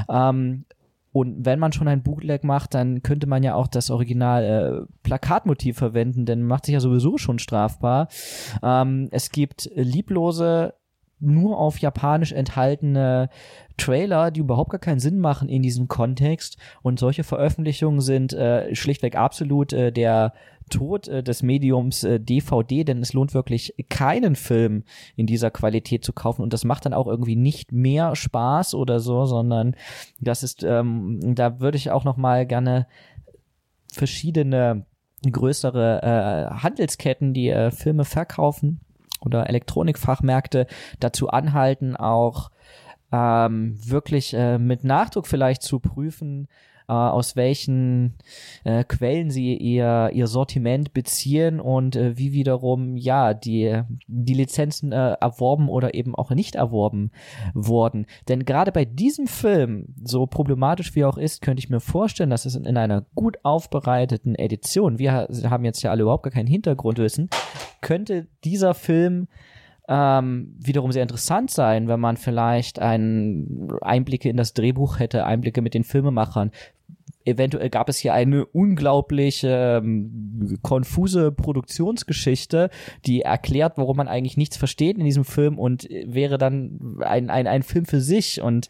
Ähm, 0.09 0.65
und 1.11 1.45
wenn 1.45 1.59
man 1.59 1.71
schon 1.71 1.87
ein 1.87 2.03
Bootleg 2.03 2.43
macht, 2.43 2.73
dann 2.73 3.01
könnte 3.01 3.27
man 3.27 3.43
ja 3.43 3.55
auch 3.55 3.67
das 3.67 3.89
Original 3.89 4.43
äh, 4.43 4.93
Plakatmotiv 5.03 5.77
verwenden, 5.77 6.25
denn 6.25 6.43
macht 6.43 6.65
sich 6.65 6.73
ja 6.73 6.79
sowieso 6.79 7.17
schon 7.17 7.39
strafbar. 7.39 8.07
Ähm, 8.61 9.07
es 9.11 9.31
gibt 9.31 9.69
lieblose 9.73 10.73
nur 11.19 11.57
auf 11.57 11.79
Japanisch 11.79 12.31
enthaltene 12.31 13.29
Trailer, 13.77 14.31
die 14.31 14.39
überhaupt 14.39 14.71
gar 14.71 14.79
keinen 14.79 14.99
Sinn 14.99 15.19
machen 15.19 15.49
in 15.49 15.61
diesem 15.61 15.87
Kontext. 15.87 16.57
Und 16.81 16.99
solche 16.99 17.23
Veröffentlichungen 17.23 18.01
sind 18.01 18.33
äh, 18.33 18.73
schlichtweg 18.75 19.15
absolut 19.15 19.73
äh, 19.73 19.91
der 19.91 20.33
Tod 20.69 21.07
äh, 21.07 21.23
des 21.23 21.43
Mediums 21.43 22.03
äh, 22.03 22.19
DVD, 22.19 22.83
denn 22.83 23.01
es 23.01 23.13
lohnt 23.13 23.33
wirklich 23.33 23.73
keinen 23.89 24.35
Film 24.35 24.83
in 25.15 25.25
dieser 25.25 25.51
Qualität 25.51 26.03
zu 26.03 26.13
kaufen 26.13 26.41
und 26.41 26.53
das 26.53 26.65
macht 26.65 26.85
dann 26.85 26.93
auch 26.93 27.07
irgendwie 27.07 27.35
nicht 27.35 27.71
mehr 27.71 28.15
Spaß 28.15 28.75
oder 28.75 28.99
so, 28.99 29.25
sondern 29.25 29.75
das 30.19 30.43
ist, 30.43 30.63
ähm, 30.63 31.35
da 31.35 31.59
würde 31.59 31.77
ich 31.77 31.91
auch 31.91 32.03
noch 32.03 32.17
mal 32.17 32.45
gerne 32.45 32.87
verschiedene 33.91 34.85
größere 35.29 36.01
äh, 36.03 36.55
Handelsketten, 36.55 37.33
die 37.33 37.49
äh, 37.49 37.71
Filme 37.71 38.03
verkaufen 38.03 38.81
oder 39.21 39.47
Elektronikfachmärkte 39.47 40.67
dazu 40.99 41.29
anhalten, 41.29 41.95
auch 41.95 42.51
ähm, 43.11 43.77
wirklich 43.85 44.33
äh, 44.33 44.57
mit 44.57 44.83
Nachdruck 44.83 45.27
vielleicht 45.27 45.63
zu 45.63 45.79
prüfen, 45.79 46.47
äh, 46.87 46.93
aus 46.93 47.35
welchen 47.35 48.15
äh, 48.63 48.83
Quellen 48.83 49.29
sie 49.29 49.55
ihr, 49.55 50.09
ihr 50.13 50.27
Sortiment 50.27 50.93
beziehen 50.93 51.59
und 51.59 51.95
äh, 51.95 52.17
wie 52.17 52.31
wiederum, 52.31 52.95
ja, 52.95 53.33
die, 53.33 53.81
die 54.07 54.33
Lizenzen 54.33 54.91
äh, 54.91 55.13
erworben 55.19 55.69
oder 55.69 55.93
eben 55.93 56.15
auch 56.15 56.31
nicht 56.31 56.55
erworben 56.55 57.11
wurden. 57.53 58.05
Denn 58.27 58.45
gerade 58.45 58.71
bei 58.71 58.85
diesem 58.85 59.27
Film, 59.27 59.93
so 60.03 60.27
problematisch 60.27 60.95
wie 60.95 61.01
er 61.01 61.09
auch 61.09 61.17
ist, 61.17 61.41
könnte 61.41 61.59
ich 61.59 61.69
mir 61.69 61.79
vorstellen, 61.79 62.29
dass 62.29 62.45
es 62.45 62.55
in, 62.55 62.65
in 62.65 62.77
einer 62.77 63.05
gut 63.15 63.37
aufbereiteten 63.43 64.35
Edition, 64.35 64.99
wir 64.99 65.27
haben 65.43 65.65
jetzt 65.65 65.81
ja 65.81 65.91
alle 65.91 66.03
überhaupt 66.03 66.23
gar 66.23 66.33
kein 66.33 66.47
Hintergrundwissen, 66.47 67.29
könnte 67.81 68.27
dieser 68.43 68.73
Film 68.73 69.27
ähm, 69.87 70.55
wiederum 70.59 70.91
sehr 70.91 71.03
interessant 71.03 71.49
sein, 71.49 71.87
wenn 71.87 71.99
man 71.99 72.17
vielleicht 72.17 72.79
einen 72.79 73.69
Einblicke 73.81 74.29
in 74.29 74.37
das 74.37 74.53
Drehbuch 74.53 74.99
hätte, 74.99 75.25
Einblicke 75.25 75.61
mit 75.61 75.73
den 75.73 75.83
Filmemachern. 75.83 76.51
Eventuell 77.23 77.69
gab 77.69 77.89
es 77.89 77.97
hier 77.97 78.13
eine 78.13 78.45
unglaubliche 78.45 79.81
ähm, 79.83 80.57
konfuse 80.61 81.33
Produktionsgeschichte, 81.33 82.69
die 83.05 83.21
erklärt, 83.21 83.77
warum 83.77 83.97
man 83.97 84.07
eigentlich 84.07 84.37
nichts 84.37 84.55
versteht 84.55 84.97
in 84.97 85.03
diesem 85.03 85.25
Film 85.25 85.59
und 85.59 85.89
wäre 86.05 86.37
dann 86.37 86.99
ein, 87.01 87.29
ein, 87.29 87.47
ein 87.47 87.63
Film 87.63 87.85
für 87.85 87.99
sich. 87.99 88.41
Und 88.41 88.69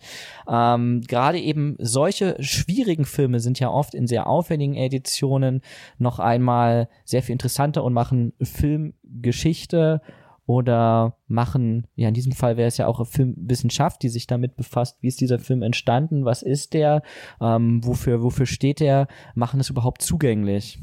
ähm, 0.49 1.01
gerade 1.07 1.39
eben 1.39 1.75
solche 1.77 2.35
schwierigen 2.39 3.05
Filme 3.05 3.39
sind 3.39 3.59
ja 3.59 3.69
oft 3.69 3.93
in 3.93 4.07
sehr 4.07 4.25
aufwendigen 4.25 4.73
Editionen 4.73 5.61
noch 5.99 6.17
einmal 6.17 6.89
sehr 7.05 7.21
viel 7.21 7.33
interessanter 7.33 7.83
und 7.83 7.93
machen 7.93 8.33
Filmgeschichte 8.41 10.01
oder 10.47 11.17
machen, 11.27 11.85
ja 11.95 12.07
in 12.07 12.13
diesem 12.13 12.31
Fall 12.31 12.57
wäre 12.57 12.69
es 12.69 12.77
ja 12.77 12.87
auch 12.87 13.05
Filmwissenschaft, 13.05 14.01
die 14.01 14.09
sich 14.09 14.25
damit 14.25 14.55
befasst, 14.55 14.97
wie 15.01 15.09
ist 15.09 15.21
dieser 15.21 15.39
Film 15.39 15.61
entstanden, 15.61 16.25
was 16.25 16.41
ist 16.41 16.73
der, 16.73 17.03
ähm, 17.39 17.85
wofür, 17.85 18.23
wofür 18.23 18.47
steht 18.47 18.79
der, 18.79 19.07
machen 19.35 19.59
es 19.59 19.69
überhaupt 19.69 20.01
zugänglich. 20.01 20.79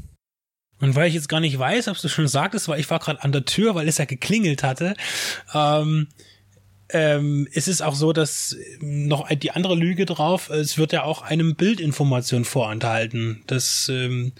Und 0.79 0.95
weil 0.95 1.07
ich 1.07 1.15
jetzt 1.15 1.29
gar 1.29 1.39
nicht 1.39 1.57
weiß, 1.57 1.87
ob 1.87 1.97
du 1.97 2.07
schon 2.07 2.27
sagtest, 2.27 2.67
weil 2.67 2.79
ich 2.79 2.89
war 2.89 2.99
gerade 2.99 3.23
an 3.23 3.31
der 3.31 3.45
Tür, 3.45 3.75
weil 3.75 3.87
es 3.87 3.97
ja 3.97 4.05
geklingelt 4.05 4.61
hatte, 4.61 4.93
ähm, 5.53 6.07
ähm, 6.89 7.47
es 7.51 7.67
ist 7.67 7.81
auch 7.81 7.95
so, 7.95 8.13
dass 8.13 8.55
noch 8.79 9.27
die 9.29 9.51
andere 9.51 9.75
Lüge 9.75 10.05
drauf, 10.05 10.49
es 10.49 10.77
wird 10.77 10.93
ja 10.93 11.03
auch 11.03 11.23
einem 11.23 11.55
Bildinformation 11.55 12.45
vorenthalten. 12.45 13.43
Das 13.47 13.89
ähm, 13.89 14.33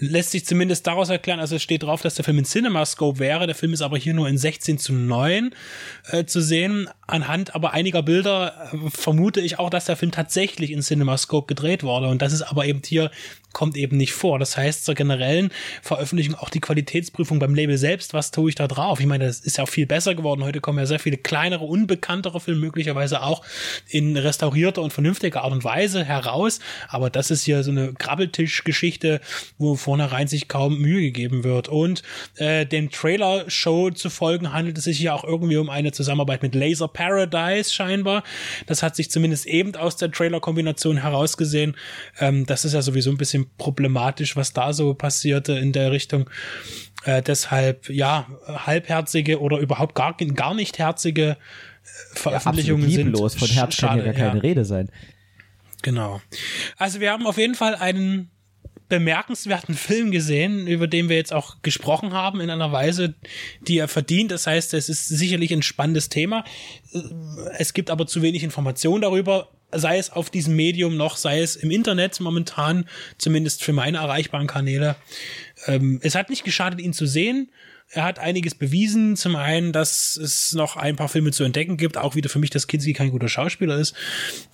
lässt 0.00 0.30
sich 0.30 0.46
zumindest 0.46 0.86
daraus 0.86 1.08
erklären, 1.08 1.40
also 1.40 1.56
es 1.56 1.62
steht 1.62 1.82
drauf, 1.82 2.02
dass 2.02 2.14
der 2.14 2.24
Film 2.24 2.38
in 2.38 2.44
CinemaScope 2.44 3.18
wäre, 3.18 3.46
der 3.46 3.54
Film 3.54 3.72
ist 3.72 3.82
aber 3.82 3.98
hier 3.98 4.14
nur 4.14 4.28
in 4.28 4.38
16 4.38 4.78
zu 4.78 4.92
9 4.92 5.54
äh, 6.10 6.24
zu 6.24 6.40
sehen. 6.40 6.88
Anhand 7.06 7.54
aber 7.54 7.72
einiger 7.72 8.02
Bilder 8.02 8.70
äh, 8.72 8.90
vermute 8.90 9.40
ich 9.40 9.58
auch, 9.58 9.70
dass 9.70 9.86
der 9.86 9.96
Film 9.96 10.12
tatsächlich 10.12 10.70
in 10.70 10.82
CinemaScope 10.82 11.46
gedreht 11.46 11.82
wurde 11.82 12.08
und 12.08 12.22
das 12.22 12.32
ist 12.32 12.42
aber 12.42 12.66
eben 12.66 12.82
hier 12.84 13.10
kommt 13.52 13.76
eben 13.76 13.96
nicht 13.96 14.12
vor. 14.12 14.38
Das 14.38 14.56
heißt, 14.56 14.84
zur 14.84 14.94
generellen 14.94 15.50
Veröffentlichung 15.82 16.34
auch 16.34 16.50
die 16.50 16.60
Qualitätsprüfung 16.60 17.38
beim 17.38 17.54
Label 17.54 17.78
selbst, 17.78 18.14
was 18.14 18.30
tue 18.30 18.50
ich 18.50 18.54
da 18.54 18.68
drauf? 18.68 19.00
Ich 19.00 19.06
meine, 19.06 19.26
das 19.26 19.40
ist 19.40 19.56
ja 19.56 19.64
auch 19.64 19.68
viel 19.68 19.86
besser 19.86 20.14
geworden. 20.14 20.44
Heute 20.44 20.60
kommen 20.60 20.78
ja 20.78 20.86
sehr 20.86 20.98
viele 20.98 21.16
kleinere, 21.16 21.64
unbekanntere 21.64 22.40
Filme 22.40 22.60
möglicherweise 22.60 23.22
auch 23.22 23.42
in 23.88 24.16
restaurierter 24.16 24.82
und 24.82 24.92
vernünftiger 24.92 25.42
Art 25.42 25.52
und 25.52 25.64
Weise 25.64 26.04
heraus. 26.04 26.60
Aber 26.88 27.10
das 27.10 27.30
ist 27.30 27.42
hier 27.42 27.62
so 27.62 27.70
eine 27.70 27.94
Grabbeltisch-Geschichte, 27.94 29.20
wo 29.56 29.74
vornherein 29.88 30.28
sich 30.28 30.48
kaum 30.48 30.78
Mühe 30.78 31.00
gegeben 31.00 31.44
wird. 31.44 31.68
Und 31.68 32.02
äh, 32.36 32.66
dem 32.66 32.90
Trailer-Show 32.90 33.88
zu 33.92 34.10
folgen 34.10 34.52
handelt 34.52 34.76
es 34.76 34.84
sich 34.84 34.98
hier 34.98 35.14
auch 35.14 35.24
irgendwie 35.24 35.56
um 35.56 35.70
eine 35.70 35.92
Zusammenarbeit 35.92 36.42
mit 36.42 36.54
Laser 36.54 36.88
Paradise 36.88 37.72
scheinbar. 37.72 38.22
Das 38.66 38.82
hat 38.82 38.96
sich 38.96 39.10
zumindest 39.10 39.46
eben 39.46 39.74
aus 39.76 39.96
der 39.96 40.10
Trailer-Kombination 40.10 40.98
herausgesehen. 40.98 41.74
Ähm, 42.20 42.44
das 42.44 42.66
ist 42.66 42.74
ja 42.74 42.82
sowieso 42.82 43.10
ein 43.10 43.16
bisschen 43.16 43.46
problematisch, 43.56 44.36
was 44.36 44.52
da 44.52 44.74
so 44.74 44.92
passierte 44.92 45.54
in 45.54 45.72
der 45.72 45.90
Richtung. 45.90 46.28
Äh, 47.04 47.22
deshalb, 47.22 47.88
ja, 47.88 48.26
halbherzige 48.46 49.40
oder 49.40 49.56
überhaupt 49.56 49.94
gar, 49.94 50.14
gar 50.14 50.52
nicht 50.52 50.78
herzige 50.78 51.30
äh, 51.30 51.36
Veröffentlichungen 52.12 52.90
ja, 52.90 52.96
sind. 52.96 53.16
Von 53.16 53.48
Herz 53.48 53.78
kann 53.78 53.94
hier 53.94 54.04
gar 54.04 54.12
keine 54.12 54.34
ja. 54.34 54.40
Rede 54.42 54.66
sein. 54.66 54.90
Genau. 55.80 56.20
Also 56.76 57.00
wir 57.00 57.10
haben 57.10 57.26
auf 57.26 57.38
jeden 57.38 57.54
Fall 57.54 57.74
einen 57.74 58.30
bemerkenswerten 58.88 59.74
Film 59.74 60.10
gesehen, 60.10 60.66
über 60.66 60.86
den 60.86 61.08
wir 61.08 61.16
jetzt 61.16 61.32
auch 61.32 61.62
gesprochen 61.62 62.12
haben 62.12 62.40
in 62.40 62.50
einer 62.50 62.72
Weise, 62.72 63.14
die 63.60 63.78
er 63.78 63.88
verdient. 63.88 64.30
Das 64.30 64.46
heißt, 64.46 64.74
es 64.74 64.88
ist 64.88 65.08
sicherlich 65.08 65.52
ein 65.52 65.62
spannendes 65.62 66.08
Thema. 66.08 66.44
Es 67.58 67.74
gibt 67.74 67.90
aber 67.90 68.06
zu 68.06 68.22
wenig 68.22 68.42
Informationen 68.42 69.02
darüber 69.02 69.48
sei 69.72 69.98
es 69.98 70.10
auf 70.10 70.30
diesem 70.30 70.56
Medium 70.56 70.96
noch, 70.96 71.16
sei 71.16 71.40
es 71.40 71.56
im 71.56 71.70
Internet 71.70 72.20
momentan, 72.20 72.88
zumindest 73.18 73.62
für 73.62 73.72
meine 73.72 73.98
erreichbaren 73.98 74.46
Kanäle. 74.46 74.96
Ähm, 75.66 76.00
es 76.02 76.14
hat 76.14 76.30
nicht 76.30 76.44
geschadet, 76.44 76.80
ihn 76.80 76.92
zu 76.92 77.06
sehen. 77.06 77.50
Er 77.90 78.04
hat 78.04 78.18
einiges 78.18 78.54
bewiesen. 78.54 79.16
Zum 79.16 79.36
einen, 79.36 79.72
dass 79.72 80.16
es 80.16 80.52
noch 80.52 80.76
ein 80.76 80.96
paar 80.96 81.08
Filme 81.08 81.32
zu 81.32 81.44
entdecken 81.44 81.76
gibt, 81.76 81.96
auch 81.96 82.14
wieder 82.14 82.28
für 82.28 82.38
mich, 82.38 82.50
dass 82.50 82.66
Kinski 82.66 82.92
kein 82.92 83.10
guter 83.10 83.28
Schauspieler 83.28 83.78
ist, 83.78 83.94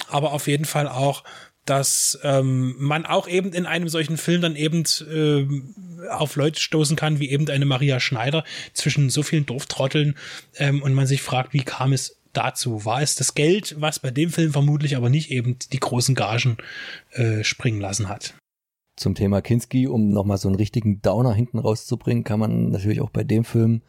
aber 0.09 0.32
auf 0.32 0.46
jeden 0.46 0.64
Fall 0.64 0.88
auch, 0.88 1.24
dass 1.64 2.18
ähm, 2.22 2.74
man 2.79 3.07
auch 3.07 3.27
eben 3.29 3.53
in 3.53 3.66
einem 3.66 3.88
solchen 3.88 4.16
Film 4.16 4.42
dann 4.42 4.57
eben 4.57 4.85
äh, 5.11 6.09
auf 6.11 6.37
Leute 6.37 6.61
stoßen 6.61 6.96
kann, 6.96 7.20
wie 7.20 7.31
eben 7.31 7.48
eine 7.48 7.64
Maria 7.64 8.00
Schneider 8.00 8.44
zwischen 8.72 9.11
so 9.11 9.22
vielen 9.22 9.46
Dorftrotteln 9.46 10.16
ähm, 10.57 10.83
und 10.83 10.94
man 10.94 11.07
sich 11.07 11.22
fragt, 11.22 11.55
wie 11.55 11.62
kam 11.62 11.92
es 11.92 12.20
dazu? 12.33 12.85
War 12.85 13.00
es 13.00 13.14
das 13.14 13.35
Geld, 13.35 13.77
was 13.79 13.98
bei 13.98 14.11
dem 14.11 14.31
Film 14.31 14.53
vermutlich 14.53 14.96
aber 14.96 15.09
nicht 15.09 15.31
eben 15.31 15.57
die 15.72 15.81
großen 15.81 16.14
Gagen 16.14 16.59
äh, 17.12 17.44
springen 17.44 17.81
lassen 17.81 18.09
hat? 18.09 18.35
Zum 18.96 19.14
Thema 19.14 19.40
Kinski, 19.40 19.88
um 19.88 20.11
nochmal 20.11 20.38
so 20.38 20.48
einen 20.48 20.57
richtigen 20.57 21.00
Downer 21.03 21.35
hinten 21.35 21.59
rauszubringen, 21.59 22.22
kann 22.24 22.38
man 22.38 22.70
natürlich 22.70 23.00
auch 23.00 23.11
bei 23.11 23.24
dem 23.24 23.44
Film 23.44 23.83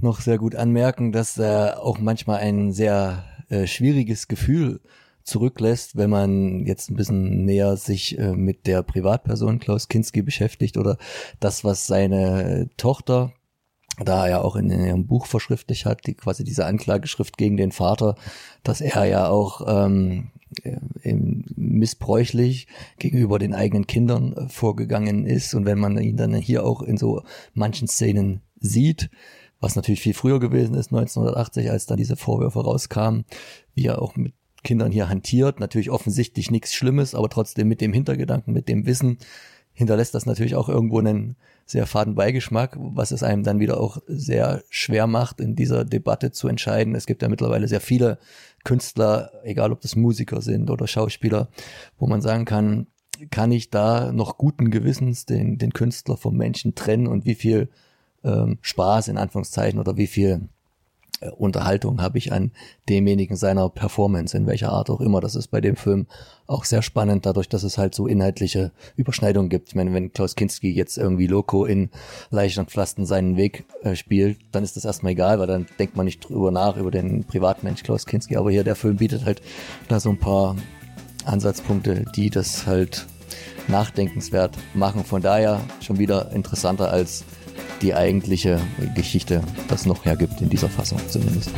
noch 0.00 0.20
sehr 0.20 0.38
gut 0.38 0.54
anmerken, 0.54 1.12
dass 1.12 1.38
er 1.38 1.82
auch 1.82 1.98
manchmal 1.98 2.40
ein 2.40 2.72
sehr 2.72 3.24
äh, 3.48 3.66
schwieriges 3.66 4.28
Gefühl 4.28 4.80
zurücklässt, 5.28 5.96
wenn 5.96 6.10
man 6.10 6.66
jetzt 6.66 6.90
ein 6.90 6.96
bisschen 6.96 7.44
näher 7.44 7.76
sich 7.76 8.18
äh, 8.18 8.32
mit 8.32 8.66
der 8.66 8.82
Privatperson 8.82 9.60
Klaus 9.60 9.88
Kinski 9.88 10.22
beschäftigt 10.22 10.76
oder 10.76 10.98
das, 11.40 11.64
was 11.64 11.86
seine 11.86 12.70
Tochter 12.76 13.32
da 14.04 14.26
er 14.26 14.30
ja 14.30 14.40
auch 14.42 14.56
in, 14.56 14.70
ihrem 14.70 15.06
Buch 15.06 15.26
verschriftlich 15.26 15.86
hat, 15.86 16.06
die 16.06 16.14
quasi 16.14 16.44
diese 16.44 16.66
Anklageschrift 16.66 17.36
gegen 17.36 17.56
den 17.56 17.72
Vater, 17.72 18.14
dass 18.62 18.80
er 18.80 19.04
ja 19.06 19.28
auch 19.28 19.62
ähm, 19.66 20.30
missbräuchlich 21.56 22.68
gegenüber 22.98 23.38
den 23.38 23.54
eigenen 23.54 23.86
Kindern 23.86 24.32
äh, 24.32 24.48
vorgegangen 24.48 25.26
ist. 25.26 25.54
Und 25.54 25.66
wenn 25.66 25.78
man 25.78 25.98
ihn 25.98 26.16
dann 26.16 26.34
hier 26.34 26.64
auch 26.64 26.82
in 26.82 26.96
so 26.96 27.22
manchen 27.54 27.88
Szenen 27.88 28.42
sieht, 28.60 29.10
was 29.60 29.76
natürlich 29.76 30.00
viel 30.00 30.14
früher 30.14 30.38
gewesen 30.38 30.74
ist, 30.74 30.92
1980, 30.92 31.70
als 31.70 31.86
da 31.86 31.96
diese 31.96 32.16
Vorwürfe 32.16 32.60
rauskamen, 32.60 33.24
wie 33.74 33.86
er 33.86 34.00
auch 34.00 34.16
mit 34.16 34.34
Kindern 34.64 34.92
hier 34.92 35.08
hantiert, 35.08 35.60
natürlich 35.60 35.90
offensichtlich 35.90 36.50
nichts 36.50 36.74
Schlimmes, 36.74 37.14
aber 37.14 37.28
trotzdem 37.28 37.68
mit 37.68 37.80
dem 37.80 37.92
Hintergedanken, 37.92 38.52
mit 38.52 38.68
dem 38.68 38.86
Wissen, 38.86 39.18
hinterlässt 39.72 40.14
das 40.14 40.26
natürlich 40.26 40.56
auch 40.56 40.68
irgendwo 40.68 40.98
einen 40.98 41.36
sehr 41.64 41.86
faden 41.86 42.16
Beigeschmack, 42.16 42.76
was 42.80 43.12
es 43.12 43.22
einem 43.22 43.44
dann 43.44 43.60
wieder 43.60 43.80
auch 43.80 43.98
sehr 44.08 44.64
schwer 44.70 45.06
macht, 45.06 45.40
in 45.40 45.54
dieser 45.54 45.84
Debatte 45.84 46.32
zu 46.32 46.48
entscheiden. 46.48 46.96
Es 46.96 47.06
gibt 47.06 47.22
ja 47.22 47.28
mittlerweile 47.28 47.68
sehr 47.68 47.80
viele 47.80 48.18
Künstler, 48.64 49.30
egal 49.44 49.70
ob 49.70 49.80
das 49.80 49.94
Musiker 49.94 50.42
sind 50.42 50.70
oder 50.70 50.88
Schauspieler, 50.88 51.48
wo 51.96 52.08
man 52.08 52.20
sagen 52.20 52.44
kann, 52.44 52.88
kann 53.30 53.52
ich 53.52 53.70
da 53.70 54.12
noch 54.12 54.36
guten 54.36 54.70
Gewissens 54.70 55.26
den, 55.26 55.58
den 55.58 55.72
Künstler 55.72 56.16
vom 56.16 56.36
Menschen 56.36 56.74
trennen 56.74 57.06
und 57.06 57.24
wie 57.24 57.34
viel 57.34 57.68
ähm, 58.24 58.58
Spaß 58.62 59.08
in 59.08 59.18
Anführungszeichen 59.18 59.78
oder 59.78 59.96
wie 59.96 60.06
viel 60.06 60.48
Unterhaltung 61.36 62.00
habe 62.00 62.18
ich 62.18 62.32
an 62.32 62.52
demjenigen 62.88 63.36
seiner 63.36 63.68
Performance, 63.68 64.36
in 64.36 64.46
welcher 64.46 64.70
Art 64.70 64.90
auch 64.90 65.00
immer. 65.00 65.20
Das 65.20 65.34
ist 65.34 65.48
bei 65.48 65.60
dem 65.60 65.76
Film 65.76 66.06
auch 66.46 66.64
sehr 66.64 66.82
spannend, 66.82 67.26
dadurch, 67.26 67.48
dass 67.48 67.62
es 67.62 67.76
halt 67.76 67.94
so 67.94 68.06
inhaltliche 68.06 68.72
Überschneidungen 68.96 69.50
gibt. 69.50 69.68
Ich 69.68 69.74
meine, 69.74 69.92
wenn 69.92 70.12
Klaus 70.12 70.36
Kinski 70.36 70.72
jetzt 70.72 70.96
irgendwie 70.96 71.26
Loco 71.26 71.64
in 71.64 71.90
Leichen 72.30 72.60
und 72.60 72.70
Pflasten 72.70 73.04
seinen 73.04 73.36
Weg 73.36 73.64
äh, 73.82 73.96
spielt, 73.96 74.38
dann 74.52 74.64
ist 74.64 74.76
das 74.76 74.84
erstmal 74.84 75.12
egal, 75.12 75.38
weil 75.38 75.46
dann 75.46 75.66
denkt 75.78 75.96
man 75.96 76.06
nicht 76.06 76.20
drüber 76.20 76.50
nach, 76.50 76.76
über 76.76 76.90
den 76.90 77.24
Privatmensch 77.24 77.82
Klaus 77.82 78.06
Kinski. 78.06 78.36
Aber 78.36 78.50
hier 78.50 78.64
der 78.64 78.76
Film 78.76 78.96
bietet 78.96 79.24
halt 79.24 79.42
da 79.88 80.00
so 80.00 80.10
ein 80.10 80.18
paar 80.18 80.56
Ansatzpunkte, 81.24 82.04
die 82.16 82.30
das 82.30 82.66
halt 82.66 83.06
nachdenkenswert 83.68 84.56
machen. 84.74 85.04
Von 85.04 85.20
daher 85.20 85.60
schon 85.80 85.98
wieder 85.98 86.32
interessanter 86.32 86.90
als 86.90 87.24
die 87.82 87.94
eigentliche 87.94 88.60
Geschichte 88.94 89.42
das 89.68 89.86
noch 89.86 90.04
hergibt, 90.04 90.40
in 90.40 90.48
dieser 90.48 90.68
Fassung 90.68 91.00
zumindest. 91.08 91.50